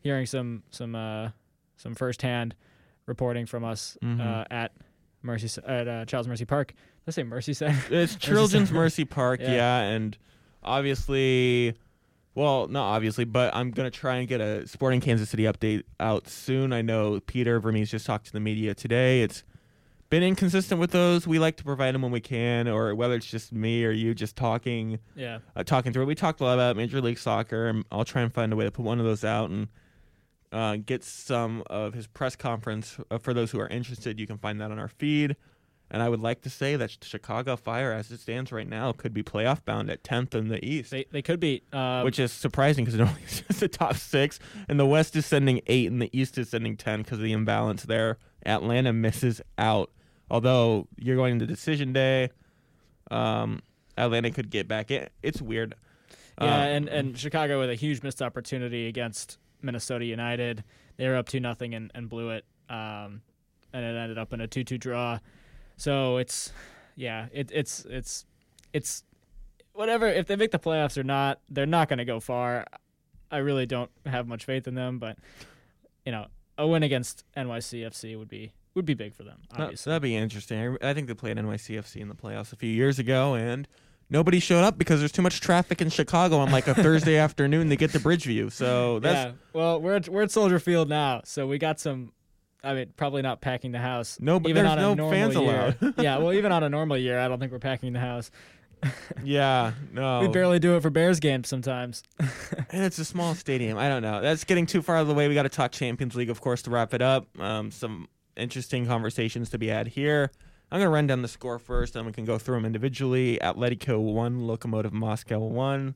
[0.00, 1.30] hearing some some uh,
[1.76, 2.54] some firsthand
[3.06, 4.20] reporting from us Mhm.
[4.20, 4.72] uh, at
[5.22, 6.72] Mercy at uh, Child's Mercy Park.
[7.06, 7.78] Let's say Mercy Center.
[7.90, 9.52] It's Children's Mercy Park, Yeah.
[9.54, 9.78] yeah.
[9.80, 10.16] and
[10.62, 11.74] obviously,
[12.34, 16.28] well, not obviously, but I'm gonna try and get a Sporting Kansas City update out
[16.28, 16.72] soon.
[16.72, 19.22] I know Peter Vermes just talked to the media today.
[19.22, 19.42] It's
[20.10, 21.26] been inconsistent with those.
[21.26, 24.14] We like to provide them when we can, or whether it's just me or you
[24.14, 26.06] just talking, yeah, uh, talking through it.
[26.06, 27.66] We talked a lot about Major League Soccer.
[27.68, 29.68] and I'll try and find a way to put one of those out and.
[30.56, 34.18] Uh, get some of his press conference uh, for those who are interested.
[34.18, 35.36] You can find that on our feed.
[35.90, 39.12] And I would like to say that Chicago Fire, as it stands right now, could
[39.12, 41.62] be playoff bound at 10th in the East, they they could be.
[41.72, 44.40] Uh, which is surprising because it only is the top six.
[44.66, 47.32] And the West is sending eight, and the East is sending 10 because of the
[47.32, 48.16] imbalance there.
[48.46, 49.90] Atlanta misses out.
[50.30, 52.30] Although you're going to decision day,
[53.10, 53.60] um,
[53.98, 55.08] Atlanta could get back in.
[55.22, 55.74] It's weird.
[56.40, 60.64] Yeah, Um, and, and Chicago with a huge missed opportunity against Minnesota United.
[60.96, 62.44] They were up two nothing and, and blew it.
[62.68, 63.22] Um,
[63.72, 65.18] and it ended up in a two two draw.
[65.76, 66.52] So it's
[66.96, 68.24] yeah, it, it's it's
[68.72, 69.04] it's
[69.72, 70.06] whatever.
[70.06, 72.66] If they make the playoffs or not, they're not going to go far.
[73.30, 75.18] I really don't have much faith in them, but
[76.04, 76.26] you know,
[76.56, 79.40] a win against NYCFC would be would be big for them.
[79.52, 80.78] Obviously, that'd be interesting.
[80.82, 83.68] I I think they played NYCFC in the playoffs a few years ago, and
[84.10, 87.68] nobody showed up because there's too much traffic in Chicago on like a Thursday afternoon
[87.70, 88.52] to get to Bridgeview.
[88.52, 89.32] So that's yeah.
[89.52, 92.12] Well, we're at, we're at Soldier Field now, so we got some.
[92.64, 94.18] I mean, probably not packing the house.
[94.20, 95.76] No, but even there's on a no normal fans year.
[95.80, 95.94] allowed.
[96.02, 98.30] yeah, well, even on a normal year, I don't think we're packing the house.
[99.24, 100.20] yeah, no.
[100.20, 102.02] We barely do it for Bears games sometimes.
[102.18, 103.78] and it's a small stadium.
[103.78, 104.20] I don't know.
[104.20, 105.28] That's getting too far out of the way.
[105.28, 107.26] We got to talk Champions League, of course, to wrap it up.
[107.38, 110.30] Um, some interesting conversations to be had here.
[110.70, 113.38] I'm going to run down the score first, and we can go through them individually.
[113.40, 115.94] Atletico 1, Lokomotiv Moscow 1.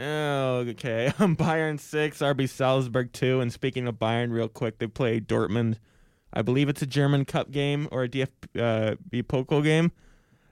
[0.00, 3.40] Oh, Okay, Bayern 6, RB Salzburg 2.
[3.40, 5.76] And speaking of Bayern, real quick, they play Dortmund.
[6.32, 8.28] I believe it's a German Cup game or a DFB
[8.58, 9.92] uh, Pokal game.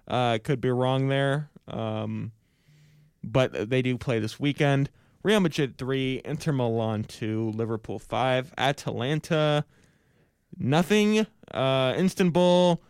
[0.07, 1.48] Uh, could be wrong there.
[1.68, 2.32] Um,
[3.24, 4.90] but they do play this weekend.
[5.22, 9.64] Real Madrid 3, Inter Milan 2, Liverpool 5, Atalanta
[10.59, 11.26] nothing.
[11.53, 12.82] Uh, Istanbul,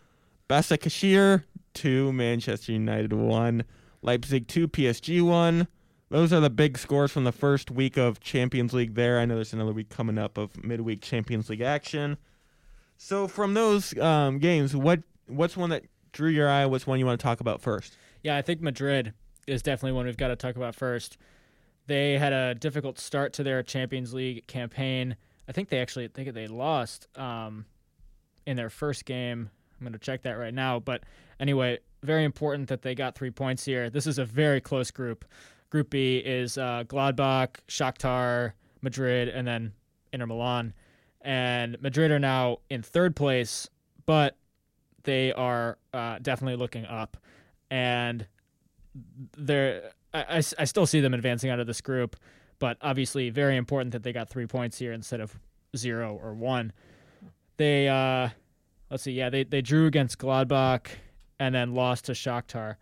[0.50, 1.44] Basaksehir
[1.74, 3.62] 2, Manchester United 1,
[4.02, 5.68] Leipzig 2, PSG 1.
[6.08, 9.20] Those are the big scores from the first week of Champions League there.
[9.20, 12.18] I know there's another week coming up of midweek Champions League action.
[12.96, 16.66] So from those um, games, what what's one that drew your eye?
[16.66, 17.96] What's one you want to talk about first?
[18.24, 19.14] yeah, I think Madrid
[19.46, 21.16] is definitely one we've got to talk about first.
[21.86, 25.14] They had a difficult start to their Champions League campaign.
[25.48, 27.66] I think they actually I think they lost um,
[28.46, 29.50] in their first game.
[29.80, 30.78] I'm going to check that right now.
[30.78, 31.02] But
[31.38, 33.90] anyway, very important that they got three points here.
[33.90, 35.24] This is a very close group.
[35.70, 38.52] Group B is uh, Gladbach, Shakhtar,
[38.82, 39.72] Madrid, and then
[40.12, 40.74] Inter Milan.
[41.22, 43.68] And Madrid are now in third place,
[44.06, 44.36] but
[45.04, 47.16] they are uh, definitely looking up.
[47.70, 48.26] And
[49.36, 52.16] they're I still see them advancing out of this group,
[52.58, 55.38] but obviously very important that they got three points here instead of
[55.76, 56.72] zero or one.
[57.56, 58.30] They uh,
[58.90, 60.86] let's see, yeah, they they drew against Gladbach
[61.38, 62.76] and then lost to Shakhtar.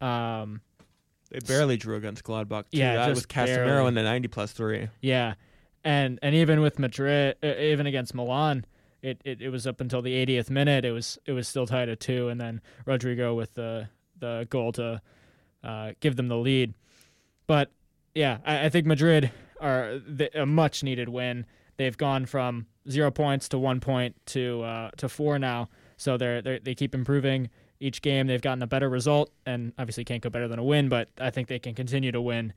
[0.00, 0.60] Um,
[1.30, 2.64] They barely drew against Gladbach.
[2.70, 2.78] Too.
[2.78, 3.88] Yeah, that was Casemiro barely.
[3.88, 4.88] in the 90 plus three.
[5.00, 5.34] yeah,
[5.84, 8.64] and and even with Madrid, uh, even against Milan,
[9.02, 10.84] it, it, it was up until the 80th minute.
[10.84, 14.72] It was it was still tied at two, and then Rodrygo with the the goal
[14.72, 15.00] to
[15.62, 16.74] uh, give them the lead.
[17.46, 17.70] But
[18.14, 21.46] yeah, I, I think Madrid are the, a much needed win.
[21.76, 26.42] They've gone from zero points to one point to uh, to four now, so they're,
[26.42, 28.26] they're they keep improving each game.
[28.26, 30.88] They've gotten a better result, and obviously can't go better than a win.
[30.88, 32.52] But I think they can continue to win,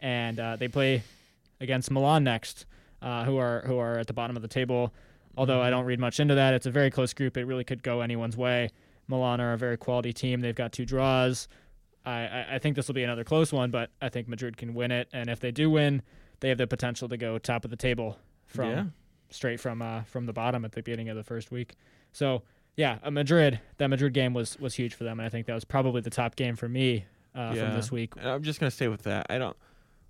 [0.00, 1.02] and uh, they play
[1.60, 2.66] against Milan next,
[3.02, 4.92] uh, who are who are at the bottom of the table.
[5.36, 7.36] Although I don't read much into that, it's a very close group.
[7.36, 8.70] It really could go anyone's way.
[9.06, 10.40] Milan are a very quality team.
[10.40, 11.46] They've got two draws.
[12.04, 14.74] I, I, I think this will be another close one, but I think Madrid can
[14.74, 15.08] win it.
[15.12, 16.02] And if they do win,
[16.40, 18.84] they have the potential to go top of the table from Yeah.
[19.30, 21.74] Straight from uh, from the bottom at the beginning of the first week.
[22.12, 22.42] So
[22.76, 23.60] yeah, Madrid.
[23.78, 26.10] That Madrid game was was huge for them, and I think that was probably the
[26.10, 27.04] top game for me
[27.34, 27.66] uh, Yeah.
[27.66, 28.12] from this week.
[28.22, 29.26] I'm just gonna stay with that.
[29.30, 29.56] I don't.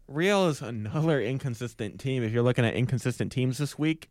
[0.09, 2.23] Real is another inconsistent team.
[2.23, 4.09] If you're looking at inconsistent teams this week,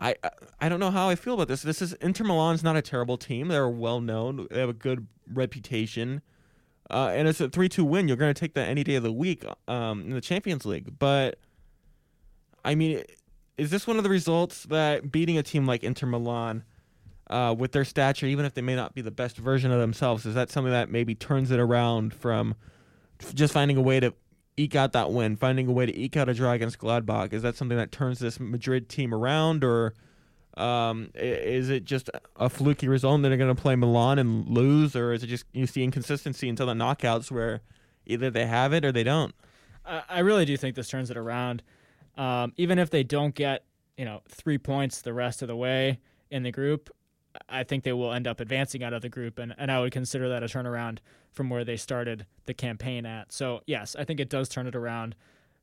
[0.00, 0.30] I I-
[0.62, 1.62] I don't know how I feel about this.
[1.62, 3.48] This is Inter Milan's not a terrible team.
[3.48, 4.46] They're well known.
[4.50, 6.22] They have a good reputation,
[6.90, 8.08] uh, and it's a three-two win.
[8.08, 10.98] You're gonna take that any day of the week um, in the Champions League.
[10.98, 11.38] But
[12.64, 13.02] I mean,
[13.60, 16.64] is this one of the results that beating a team like Inter Milan?
[17.30, 20.26] uh, with their stature, even if they may not be the best version of themselves,
[20.26, 22.56] is that something that maybe turns it around from
[23.34, 24.12] just finding a way to
[24.56, 27.32] eke out that win, finding a way to eke out a draw against Gladbach?
[27.32, 29.94] Is that something that turns this Madrid team around, or
[30.56, 34.96] um, is it just a fluky result and they're going to play Milan and lose,
[34.96, 37.60] or is it just you see inconsistency until the knockouts where
[38.06, 39.36] either they have it or they don't?
[39.86, 41.62] I, I really do think this turns it around.
[42.20, 43.64] Um, even if they don't get
[43.96, 46.00] you know three points the rest of the way
[46.30, 46.90] in the group,
[47.48, 49.90] I think they will end up advancing out of the group, and, and I would
[49.90, 50.98] consider that a turnaround
[51.32, 53.32] from where they started the campaign at.
[53.32, 55.16] So yes, I think it does turn it around.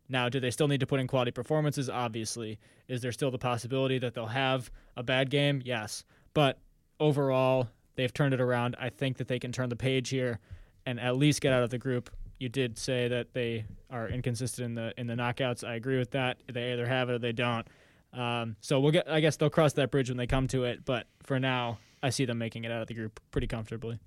[0.10, 1.90] Now, do they still need to put in quality performances?
[1.90, 5.62] Obviously, is there still the possibility that they'll have a bad game?
[5.64, 6.58] Yes, but
[7.00, 8.76] overall, they've turned it around.
[8.80, 10.40] I think that they can turn the page here
[10.88, 12.10] and at least get out of the group.
[12.40, 15.64] You did say that they are inconsistent in the in the knockouts.
[15.68, 16.38] I agree with that.
[16.52, 17.66] They either have it or they don't.
[18.14, 19.10] Um, so we'll get.
[19.10, 20.86] I guess they'll cross that bridge when they come to it.
[20.86, 24.00] But for now, I see them making it out of the group pretty comfortably.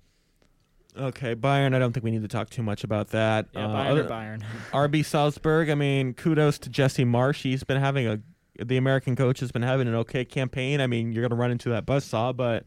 [0.97, 1.73] Okay, Bayern.
[1.73, 3.47] I don't think we need to talk too much about that.
[3.53, 4.43] Yeah, Uh, Bayern other- Bayern.
[4.73, 5.69] RB Salzburg.
[5.69, 7.43] I mean, kudos to Jesse Marsh.
[7.43, 8.19] He's been having a
[8.63, 10.81] the American coach has been having an okay campaign.
[10.81, 12.65] I mean, you're going to run into that buzzsaw, but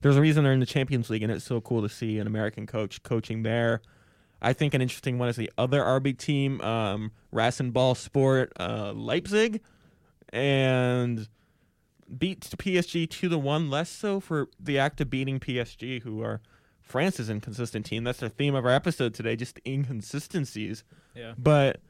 [0.00, 2.26] there's a reason they're in the Champions League, and it's so cool to see an
[2.26, 3.82] American coach coaching there.
[4.40, 9.60] I think an interesting one is the other RB team, um, Rasenball Sport uh, Leipzig,
[10.32, 11.28] and
[12.16, 13.70] beat PSG two to one.
[13.70, 16.40] Less so for the act of beating PSG, who are
[16.80, 18.04] France's inconsistent team.
[18.04, 20.84] That's the theme of our episode today, just inconsistencies.
[21.14, 21.34] Yeah.
[21.36, 21.80] But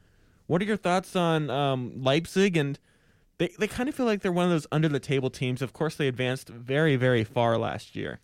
[0.47, 2.57] what are your thoughts on um, Leipzig?
[2.57, 2.77] And
[3.37, 5.61] they, they kind of feel like they're one of those under the table teams.
[5.61, 8.19] Of course, they advanced very, very far last year.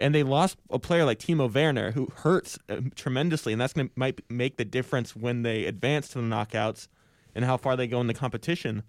[0.00, 3.88] And they lost a player like Timo Werner, who hurts uh, tremendously, and that's going
[3.88, 6.86] to might make the difference when they advance to the knockouts
[7.34, 8.82] and how far they go in the competition.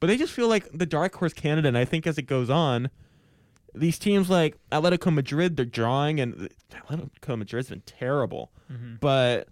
[0.00, 1.68] But they just feel like the dark horse candidate.
[1.68, 2.90] And I think as it goes on,
[3.74, 8.50] these teams like Atletico Madrid, they're drawing, and Atletico Madrid's been terrible.
[8.70, 8.98] Mhm.
[9.00, 9.48] But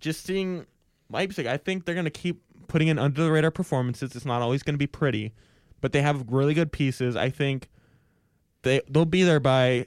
[0.00, 0.66] just seeing
[1.10, 4.14] Leipzig, I think they're going to keep putting in under the radar performances.
[4.14, 5.32] It's not always going to be pretty,
[5.80, 7.16] but they have really good pieces.
[7.16, 7.68] I think
[8.62, 9.86] they they'll be there by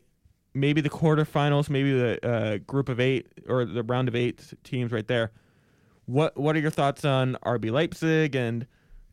[0.58, 4.92] maybe the quarterfinals, maybe the uh, group of eight or the round of eight teams
[4.92, 5.32] right there.
[6.06, 8.66] What what are your thoughts on RB Leipzig and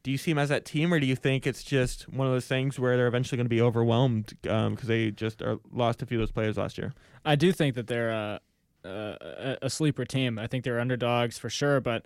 [0.04, 2.32] do you see them as that team, or do you think it's just one of
[2.32, 6.06] those things where they're eventually going to be overwhelmed because they just are, lost a
[6.06, 6.92] few of those players last year?
[7.24, 8.40] I do think that they're a,
[8.84, 10.38] a, a sleeper team.
[10.38, 12.04] I think they're underdogs for sure, but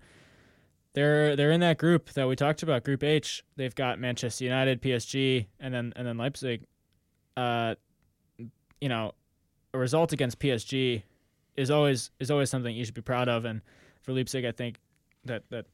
[0.94, 3.42] they're they're in that group that we talked about, Group H.
[3.56, 6.66] They've got Manchester United, PSG, and then and then Leipzig.
[7.36, 7.74] Uh,
[8.80, 9.12] you know,
[9.78, 11.02] a result against PSG
[11.56, 13.62] is always is always something you should be proud of, and
[14.02, 14.76] for Leipzig, I think
[15.24, 15.66] that that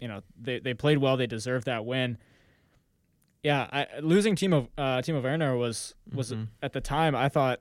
[0.00, 2.18] you know they, they played well, they deserved that win.
[3.42, 6.48] Yeah, I, losing Timo uh, Timo Werner was was Mhm.
[6.62, 7.60] at the time I thought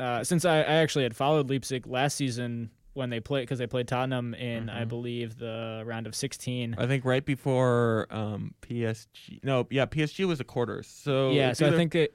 [0.00, 3.66] uh, since I, I actually had followed Leipzig last season when they played because they
[3.66, 4.88] played Tottenham in I Mhm.
[4.88, 6.74] believe the round of 16.
[6.76, 9.40] I think right before um, PSG.
[9.42, 10.86] No, yeah, PSG was a quarters.
[10.88, 12.14] So yeah, so I think it,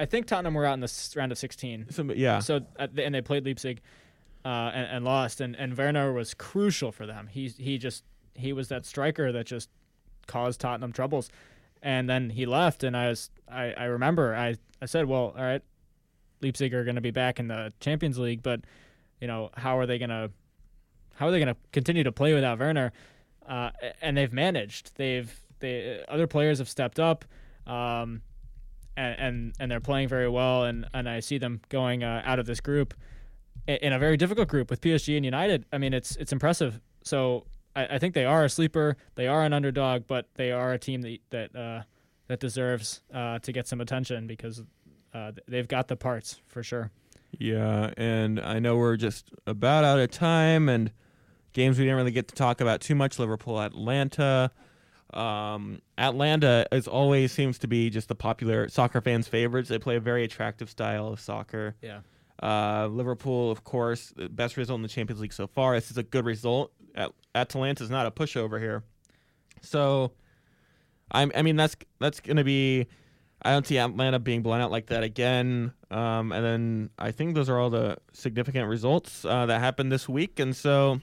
[0.00, 1.86] I think Tottenham were out in the round of 16.
[1.90, 3.80] some- yeah, So uh, th- and they played Leipzig
[4.44, 7.26] uh, and, and lost, and and Werner was crucial for them.
[7.26, 9.68] He he just he was that striker that just
[10.26, 11.28] caused Tottenham troubles,
[11.82, 15.42] and then he left, and I was I, I remember I I said, well, all
[15.44, 15.62] right,
[16.40, 18.60] Leipzig are going to be back in the Champions League, but
[19.20, 20.30] you know how are they going to
[21.16, 22.92] how are they going to continue to play without Werner?
[23.46, 23.70] Uh,
[24.00, 24.92] and they've managed.
[24.96, 27.26] They've they other players have stepped up.
[27.66, 28.22] Um,
[29.00, 32.38] and, and and they're playing very well, and, and I see them going uh, out
[32.38, 32.94] of this group
[33.66, 35.64] in a very difficult group with PSG and United.
[35.72, 36.80] I mean, it's it's impressive.
[37.02, 38.96] So I, I think they are a sleeper.
[39.14, 41.82] They are an underdog, but they are a team that that uh,
[42.28, 44.62] that deserves uh, to get some attention because
[45.14, 46.90] uh, they've got the parts for sure.
[47.38, 50.92] yeah, and I know we're just about out of time, and
[51.52, 53.18] games we didn't really get to talk about too much.
[53.18, 54.50] Liverpool, Atlanta.
[55.12, 59.68] Um, Atlanta is always seems to be just the popular soccer fans' favorites.
[59.68, 61.74] They play a very attractive style of soccer.
[61.82, 62.00] Yeah.
[62.42, 65.74] Uh, Liverpool, of course, the best result in the Champions League so far.
[65.74, 66.72] This is a good result.
[66.94, 68.82] At- Atalanta's not a pushover here,
[69.60, 70.12] so
[71.10, 71.30] I'm.
[71.34, 72.86] I mean, that's that's going to be
[73.42, 75.72] I don't see Atlanta being blown out like that again.
[75.90, 80.08] Um, and then I think those are all the significant results uh, that happened this
[80.08, 80.38] week.
[80.38, 81.00] And so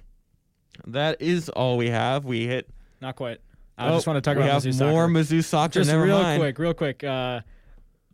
[0.85, 2.25] that is all we have.
[2.25, 2.69] We hit.
[3.01, 3.39] Not quite.
[3.77, 5.13] I Oh, just want to talk we about have Mizzou more soccer.
[5.13, 5.73] Mizzou soccer.
[5.73, 6.39] Just Never real mind.
[6.41, 7.03] quick, real quick.
[7.03, 7.41] Uh,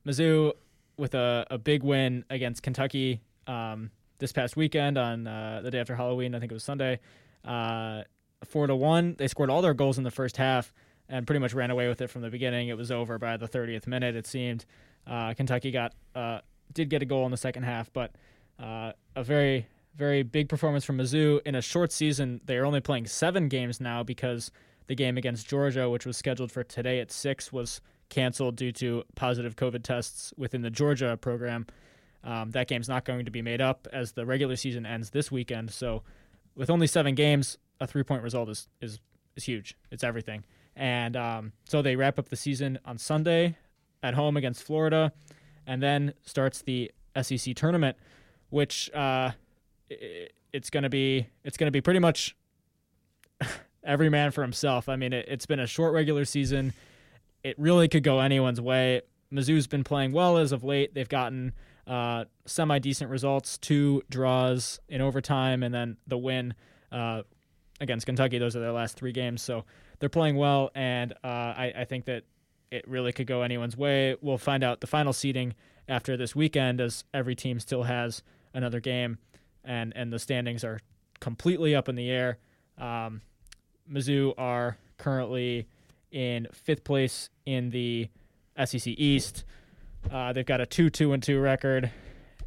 [0.06, 0.54] Mizzou
[0.98, 3.90] with a, a big win against Kentucky um,
[4.20, 6.36] this past weekend on uh, the day after Halloween.
[6.36, 7.00] I think it was Sunday.
[7.46, 8.04] Uh,
[8.44, 9.16] four to one.
[9.18, 10.74] They scored all their goals in the first half
[11.10, 12.68] and pretty much ran away with it from the beginning.
[12.70, 14.16] It was over by the 30th minute.
[14.16, 14.66] It seemed.
[15.08, 16.40] Uh, Kentucky got uh,
[16.74, 18.12] did get a goal in the second half, but
[18.62, 22.42] uh, a very very big performance from Mizzou in a short season.
[22.46, 24.50] They are only playing seven games now because
[24.94, 29.04] the game against Georgia, which was scheduled for today at six, was canceled due to
[29.16, 31.66] positive COVID tests within the Georgia program.
[32.24, 35.32] Um, that game's not going to be made up as the regular season ends this
[35.32, 35.72] weekend.
[35.72, 36.04] So,
[36.56, 39.00] with only seven games, a three point result is, is
[39.36, 39.76] is huge.
[39.90, 40.46] It's everything.
[40.76, 43.58] And um, so they wrap up the season on Sunday
[44.04, 45.12] at home against Florida,
[45.66, 47.98] and then starts the SEC tournament,
[48.52, 49.32] which uh,
[49.90, 52.36] it's gonna be it's gonna be pretty much
[53.84, 54.90] every man for himself.
[54.90, 56.74] I mean, it, it's been a short regular season.
[57.44, 59.02] It really could go anyone's way.
[59.32, 60.94] Mizzou's been playing well as of late.
[60.94, 61.54] They've gotten
[61.88, 66.54] uh, semi decent results, two draws in overtime, and then the win
[66.92, 67.24] uh,
[67.82, 68.38] against Kentucky.
[68.38, 69.42] Those are their last three games.
[69.42, 69.66] So
[70.00, 72.24] they're playing well, and uh, I, I think that
[72.72, 74.16] it really could go anyone's way.
[74.22, 75.54] We'll find out the final seeding
[75.88, 78.24] after this weekend, as every team still has
[78.54, 79.18] another game,
[79.64, 80.80] and, and the standings are
[81.20, 82.38] completely up in the air.
[82.78, 83.22] Um,
[83.92, 85.68] Mizzou are currently
[86.12, 88.10] in fifth place in the
[88.64, 89.44] SEC East.
[90.12, 91.92] Uh, they've got a two two and two record,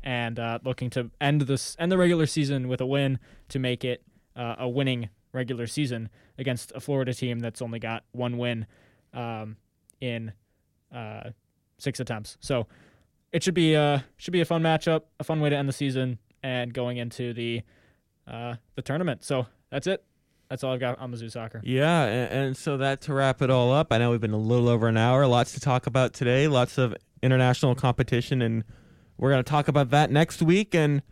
[0.03, 3.19] and uh, looking to end this end the regular season with a win
[3.49, 4.03] to make it
[4.37, 6.09] uh, a winning regular season
[6.39, 8.67] against a Florida team that's only got one win
[9.13, 9.57] um,
[10.01, 10.33] in
[10.95, 11.31] uh,
[11.79, 12.37] six attempts.
[12.41, 12.67] So
[13.33, 15.73] it should be a should be a fun matchup, a fun way to end the
[15.73, 17.63] season, and going into the
[18.27, 19.25] uh, the tournament.
[19.25, 20.05] So that's it.
[20.49, 21.61] That's all I've got on Mizzou soccer.
[21.65, 23.93] Yeah, and, and so that to wrap it all up.
[23.93, 25.27] I know we've been a little over an hour.
[25.27, 26.47] Lots to talk about today.
[26.47, 28.65] Lots of international competition, and
[29.19, 30.75] we're going to talk about that next week.
[30.75, 31.03] And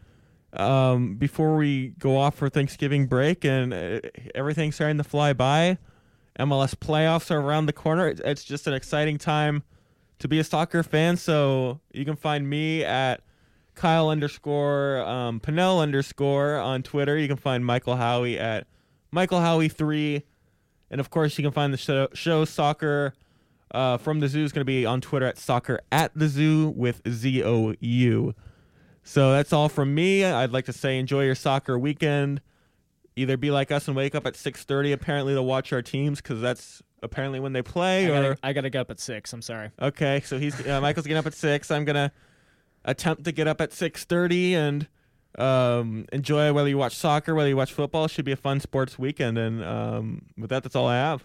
[0.53, 4.01] um, before we go off for Thanksgiving break, and uh,
[4.35, 5.79] everything's starting to fly by,
[6.39, 8.09] MLS playoffs are around the corner.
[8.09, 9.65] It's, it's just an exciting time
[10.21, 11.17] to be a soccer fan.
[11.17, 13.21] So you can find me at
[13.75, 17.19] Kyle underscore um, Pinnell underscore on Twitter.
[17.19, 18.69] You can find Michael Howie at
[19.15, 20.25] Michael Howie three,
[20.91, 23.15] and of course you can find the show, show Soccer
[23.71, 26.75] uh, from the Zoo is going to be on Twitter at Soccer at the Zoo
[26.77, 28.35] with Z O U.
[29.05, 30.25] So that's all from me.
[30.25, 32.41] I'd like to say enjoy your soccer weekend.
[33.17, 36.21] Either be like us and wake up at six thirty apparently to watch our teams
[36.21, 38.07] because that's apparently when they play.
[38.07, 39.33] I or gotta, I gotta get up at six.
[39.33, 39.71] I'm sorry.
[39.81, 41.71] Okay, so he's uh, Michael's getting up at six.
[41.71, 42.11] I'm gonna
[42.85, 44.89] attempt to get up at six thirty and
[45.39, 48.09] um, enjoy whether you watch soccer, whether you watch football.
[48.09, 49.39] Should be a fun sports weekend.
[49.39, 51.25] And um, with that, that's all I have.